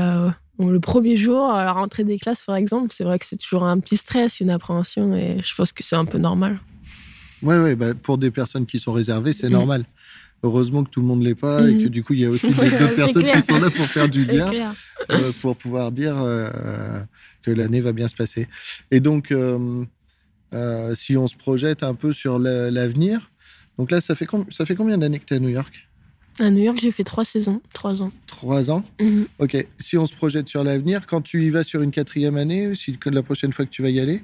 [0.58, 3.64] le premier jour, à la rentrée des classes, par exemple, c'est vrai que c'est toujours
[3.64, 6.60] un petit stress, une appréhension, et je pense que c'est un peu normal.
[7.42, 9.52] Oui, ouais, bah, pour des personnes qui sont réservées, c'est mm.
[9.52, 9.84] normal.
[10.42, 11.90] Heureusement que tout le monde ne l'est pas et que mm.
[11.90, 14.50] du coup, il y a aussi d'autres personnes qui sont là pour faire du lien,
[15.10, 16.50] euh, pour pouvoir dire euh,
[17.42, 18.48] que l'année va bien se passer.
[18.90, 19.84] Et donc, euh,
[20.94, 23.30] si on se projette un peu sur l'avenir,
[23.78, 25.88] donc là, ça fait, ça fait combien d'années que tu es à New York?
[26.38, 28.10] À New York, j'ai fait trois saisons, trois ans.
[28.26, 28.82] Trois ans?
[28.98, 29.26] Mm-hmm.
[29.40, 29.66] Ok.
[29.78, 32.98] Si on se projette sur l'avenir, quand tu y vas sur une quatrième année, si
[33.06, 34.22] la prochaine fois que tu vas y aller,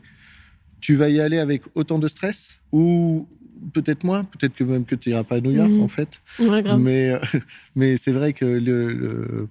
[0.81, 3.27] tu vas y aller avec autant de stress ou
[3.73, 5.83] peut-être moins, peut-être que même que tu n'iras pas à New York mhm.
[5.83, 6.21] en fait.
[6.79, 7.19] mais euh,
[7.75, 9.49] mais c'est vrai que le,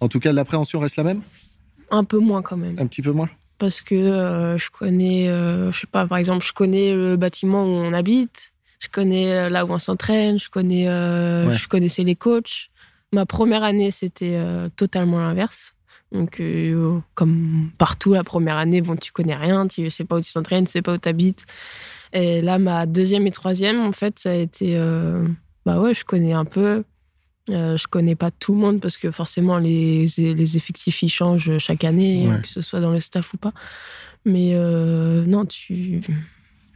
[0.00, 1.22] en tout cas l'appréhension reste la même?
[1.90, 2.76] Un peu moins quand même.
[2.78, 3.28] Un petit peu moins?
[3.58, 7.64] Parce que euh, je connais, euh, je sais pas, par exemple, je connais le bâtiment
[7.64, 8.52] où on habite.
[8.80, 12.68] Je connais là où on s'entraîne, je connais, je connaissais les coachs.
[13.14, 14.38] Ma première année, c'était
[14.76, 15.74] totalement l'inverse.
[16.14, 16.40] Donc,
[17.14, 20.64] comme partout, la première année, bon, tu connais rien, tu sais pas où tu t'entraînes,
[20.64, 21.44] tu sais pas où tu habites.
[22.12, 24.80] Et là, ma deuxième et troisième, en fait, ça a été.
[25.66, 26.84] bah ouais, je connais un peu.
[27.50, 31.58] Euh, je connais pas tout le monde parce que forcément les, les effectifs ils changent
[31.58, 33.52] chaque année, que ce soit dans le staff ou pas.
[34.24, 36.00] Mais euh, non, tu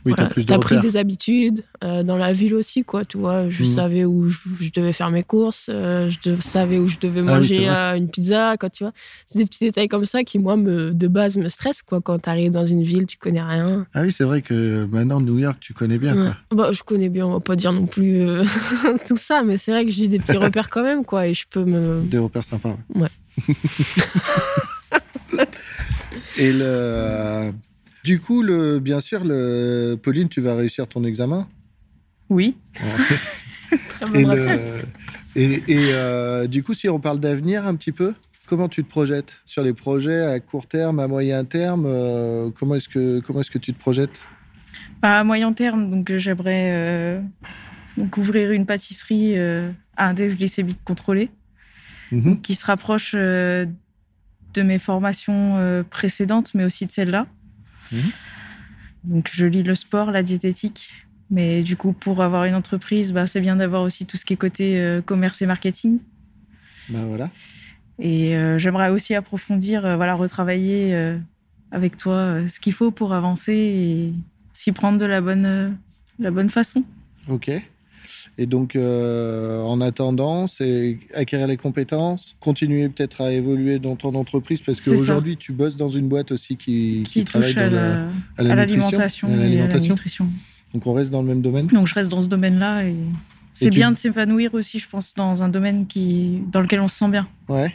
[0.05, 3.05] oui, tu as, pris des habitudes euh, dans la ville aussi, quoi.
[3.05, 3.67] Tu vois, je mm.
[3.67, 7.69] savais où je, devais faire mes courses, euh, je savais où je devais ah manger
[7.69, 8.93] euh, une pizza, quoi, tu vois.
[9.27, 12.01] C'est des petits détails comme ça qui, moi, me, de base, me stressent, quoi.
[12.01, 13.87] Quand tu arrives dans une ville, tu connais rien.
[13.95, 16.37] Ah oui, c'est vrai que maintenant, New York, tu connais bien, quoi.
[16.53, 18.27] Bah, je connais bien, on va pas dire non plus
[19.07, 21.27] tout ça, mais c'est vrai que j'ai des petits repères quand même, quoi.
[21.27, 22.03] Et je peux me.
[22.03, 22.77] Des repères sympas.
[22.95, 23.09] Ouais.
[26.37, 27.53] et le
[28.05, 31.49] du coup, le, bien sûr, le, Pauline, tu vas réussir ton examen?
[32.31, 32.57] Oui.
[35.37, 38.15] et, euh, du coup, si on parle d'avenir un petit peu,
[38.47, 39.41] comment tu te projettes?
[39.45, 43.51] Sur les projets à court terme, à moyen terme euh, Comment est-ce que comment est-ce
[43.51, 44.27] que tu te projettes?
[45.03, 47.21] Bah, À moyen terme, donc j'aimerais euh,
[48.17, 51.31] ouvrir une pâtisserie à index glycémique contrôlé,
[52.13, 52.41] mhm.
[52.41, 53.69] qui se rapproche de
[54.57, 57.27] mes formations précédentes, mais aussi de celle-là.
[57.93, 58.11] Mhm.
[59.05, 60.91] Donc, je lis le sport, la diététique.
[61.31, 64.33] Mais du coup, pour avoir une entreprise, bah, c'est bien d'avoir aussi tout ce qui
[64.33, 65.99] est côté euh, commerce et marketing.
[66.89, 67.31] Bah voilà.
[67.99, 71.19] Et euh, j'aimerais aussi approfondir, euh, voilà, retravailler
[71.71, 74.13] avec toi ce qu'il faut pour avancer et
[74.55, 75.77] s'y prendre de la bonne,
[76.19, 76.83] la bonne façon.
[77.29, 77.51] Ok.
[78.37, 84.15] Et donc, euh, en attendant, c'est acquérir les compétences, continuer peut-être à évoluer dans ton
[84.15, 89.29] entreprise, parce qu'aujourd'hui, tu bosses dans une boîte aussi qui, qui, travaille touche à, l'alimentation
[89.41, 90.29] et à la nutrition.
[90.75, 92.95] Donc, on reste dans le même domaine Donc, je reste dans ce domaine-là et
[93.55, 96.97] c'est bien de s'épanouir aussi, je pense, dans un domaine qui, dans lequel on se
[96.97, 97.27] sent bien.
[97.49, 97.75] Ouais.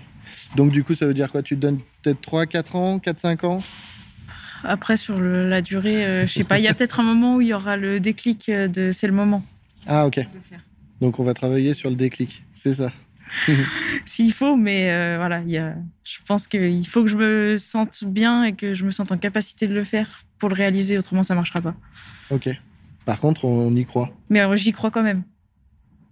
[0.56, 1.42] Donc, du coup, ça veut dire quoi?
[1.42, 3.64] Tu te donnes peut-être 3, 4 ans, 4, 5 ans?
[4.64, 7.42] Après, sur la durée, euh, je sais pas, il y a peut-être un moment où
[7.42, 9.44] il y aura le déclic de c'est le moment.
[9.88, 10.20] Ah, ok.
[11.02, 12.92] Donc, on va travailler sur le déclic, c'est ça.
[14.06, 18.04] S'il faut, mais euh, voilà, y a, je pense qu'il faut que je me sente
[18.04, 21.24] bien et que je me sente en capacité de le faire pour le réaliser, autrement
[21.24, 21.76] ça ne marchera pas.
[22.30, 22.50] Ok.
[23.06, 24.12] Par contre, on y croit.
[24.30, 25.24] Mais euh, j'y crois quand même.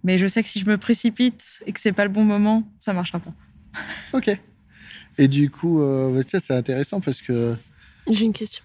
[0.04, 2.64] Mais je sais que si je me précipite et que c'est pas le bon moment,
[2.80, 3.32] ça marchera pas.
[4.12, 4.30] ok.
[5.18, 7.56] Et du coup, euh, c'est intéressant parce que.
[8.10, 8.64] J'ai une question.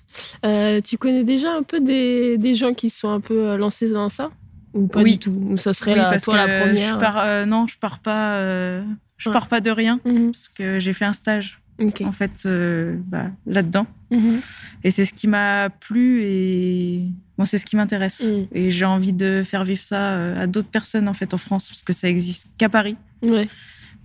[0.83, 4.31] tu connais déjà un peu des, des gens qui sont un peu lancés dans ça?
[4.77, 5.13] Ou pas oui.
[5.13, 8.35] du tout ça serait la, toi, la première je pars, euh, Non, je pars pas.
[8.35, 8.83] Euh,
[9.17, 10.31] je pars pas de rien mhm.
[10.31, 11.59] parce que j'ai fait un stage
[12.01, 14.39] en fait euh, bah, là-dedans mhm.
[14.83, 17.03] et c'est ce qui m'a plu et
[17.37, 18.47] moi c'est ce qui m'intéresse mhm.
[18.51, 21.83] et j'ai envie de faire vivre ça à d'autres personnes en fait en France parce
[21.83, 22.95] que ça existe qu'à Paris.
[23.23, 23.47] Ouais.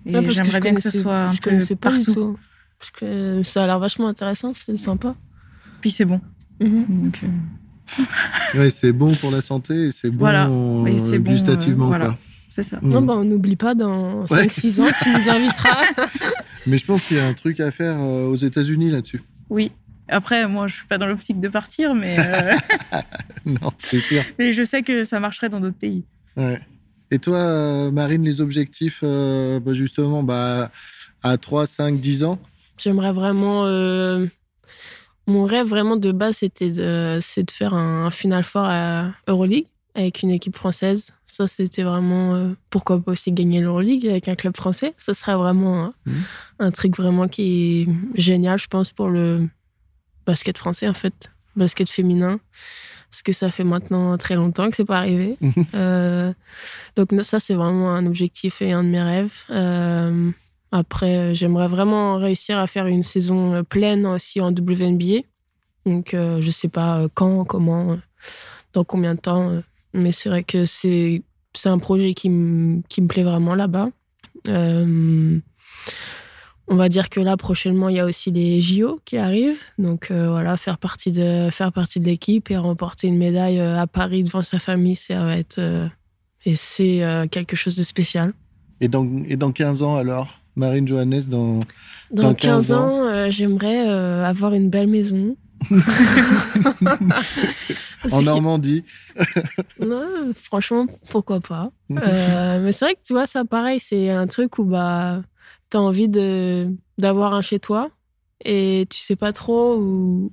[0.07, 2.39] Et j'aimerais bien que ce soit un peu partout.
[2.79, 5.15] Parce que ça a l'air vachement intéressant, c'est sympa.
[5.81, 6.21] Puis c'est bon.
[6.59, 7.21] Donc,
[8.55, 10.49] ouais, c'est bon pour la santé et c'est bon voilà.
[10.49, 11.89] Euh, gustativement.
[11.89, 12.17] voilà.
[12.49, 12.79] C'est ça.
[12.83, 15.85] Non, bah, on n'oublie pas, dans 5-6 ans, tu nous inviteras.
[16.67, 19.23] Mais je pense qu'il y a un truc à faire euh, aux États-Unis là-dessus.
[19.49, 19.73] Oui.
[20.09, 22.17] Après, moi, je suis pas dans l'optique de partir, mais.
[22.19, 22.53] Euh,
[23.47, 24.23] non, c'est sûr.
[24.39, 26.05] Mais je sais que ça marcherait dans d'autres pays.
[26.37, 26.61] Ouais.
[27.11, 30.71] Et toi, Marine, les objectifs, bah, justement, bah,
[31.23, 32.39] à 3, 5, 10 ans?
[32.77, 33.65] J'aimerais vraiment
[35.27, 39.67] mon rêve vraiment de base, c'était de, c'est de faire un, final fort à Euroleague
[39.95, 41.13] avec une équipe française.
[41.27, 44.95] Ça, c'était vraiment euh, pourquoi pas aussi gagner l'Euroleague avec un club français.
[44.99, 46.13] Ça serait vraiment mmh.
[46.61, 49.49] un truc vraiment qui est génial, je pense, pour le
[50.27, 52.41] basket français en fait, basket féminin.
[53.11, 55.37] Parce que ça fait maintenant très longtemps que c'est pas arrivé.
[55.75, 56.33] Euh,
[56.97, 59.45] donc ça, c'est vraiment un objectif et un de mes rêves.
[59.51, 60.31] Euh,
[60.73, 65.21] après, euh, j'aimerais vraiment réussir à faire une saison euh, pleine aussi en WNBA.
[65.85, 67.99] Donc, euh, je ne sais pas quand, comment,
[68.73, 69.63] dans combien de temps.
[69.93, 71.23] Mais c'est vrai que c'est
[71.67, 73.91] un projet qui, me plaît vraiment là-bas.
[74.47, 75.43] on
[76.77, 79.61] va dire que là, prochainement, il y a aussi les JO qui arrivent.
[79.79, 84.59] Donc, voilà, faire partie de, de l'équipe et remporter une médaille à Paris devant sa
[84.59, 85.61] famille, ça va être.
[86.47, 88.33] et c'est quelque chose de spécial.
[88.81, 90.42] Et dans, et dans 15 ans, alors?
[90.57, 91.61] Marine Johannes dans,
[92.11, 95.37] dans, 15, ans, euh, j'aimerais euh, avoir une belle maison.
[98.11, 98.85] en Normandie.
[99.81, 101.71] non, franchement, pourquoi pas.
[101.91, 105.23] Euh, mais c'est vrai que tu vois, ça pareil, c'est un truc où bah,
[105.71, 106.09] tu as envie
[106.99, 107.91] d'avoir un chez toi
[108.45, 110.33] et tu sais pas trop où.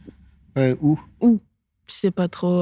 [0.58, 1.00] où?
[1.22, 1.40] Où?
[1.86, 2.62] Tu sais pas trop,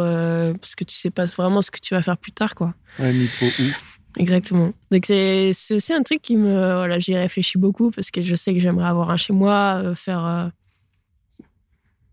[0.60, 2.74] parce que tu sais pas vraiment ce que tu vas faire plus tard, quoi.
[3.00, 3.72] Ouais, ni trop où?
[4.18, 4.74] Exactement.
[4.92, 6.54] Donc c'est aussi un truc qui me...
[6.76, 10.52] Voilà, j'y réfléchis beaucoup parce que je sais que j'aimerais avoir un chez moi, faire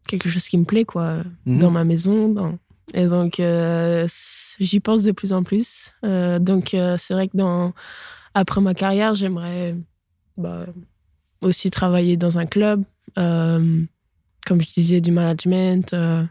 [0.07, 1.59] quelque chose qui me plaît, quoi, Mhm.
[1.61, 2.29] dans ma maison.
[2.29, 2.59] Dans...
[2.93, 4.07] Et donc, euh,
[4.61, 5.93] j'y pense de plus en plus.
[6.05, 7.73] Euh, donc, euh, c'est vrai que dans...
[8.35, 9.75] après ma carrière, j'aimerais
[10.37, 10.67] bah,
[11.41, 12.85] aussi travailler dans un club.
[13.19, 13.83] Euh,
[14.47, 15.95] comme je disais, du management.
[15.95, 16.23] euh,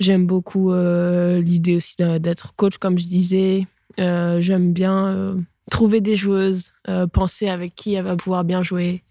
[0.00, 3.66] J'aime beaucoup euh, l'idée aussi d'être coach, comme je disais.
[3.98, 5.34] Euh, J'aime bien euh,
[5.70, 9.02] trouver des joueuses, euh, penser avec qui elle va pouvoir bien jouer.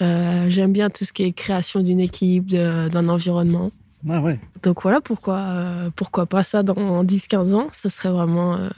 [0.00, 3.70] J'aime bien tout ce qui est création d'une équipe, d'un environnement.
[4.08, 4.40] Ah ouais.
[4.62, 7.68] Donc voilà pourquoi, pourquoi pas ça dans 10-15 ans?
[7.72, 8.70] Ça serait vraiment,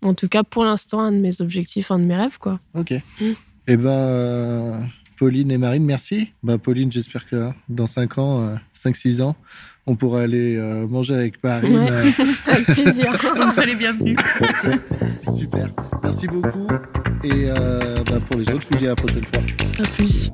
[0.00, 2.38] en tout cas pour l'instant, un de mes objectifs, un de mes rêves.
[2.38, 2.60] Quoi.
[2.72, 2.94] Ok.
[3.20, 3.32] Mm.
[3.66, 4.88] Eh ben,
[5.18, 6.32] Pauline et Marine, merci.
[6.42, 9.36] Bah, Pauline, j'espère que dans 5 ans, 5-6 ans,
[9.86, 11.34] on pourra aller euh, manger avec.
[11.42, 11.50] Ouais.
[11.64, 12.10] euh,
[12.46, 13.12] Avec plaisir.
[13.36, 14.16] Donc, soyez les bienvenus.
[15.36, 15.68] super.
[16.02, 16.68] Merci beaucoup.
[17.24, 19.40] Et euh, bah, pour les autres, je vous dis à la prochaine fois.
[19.78, 20.30] à plus.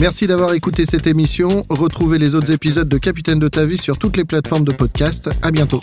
[0.00, 1.62] Merci d'avoir écouté cette émission.
[1.68, 5.30] Retrouvez les autres épisodes de Capitaine de ta vie sur toutes les plateformes de podcast.
[5.40, 5.80] À bientôt.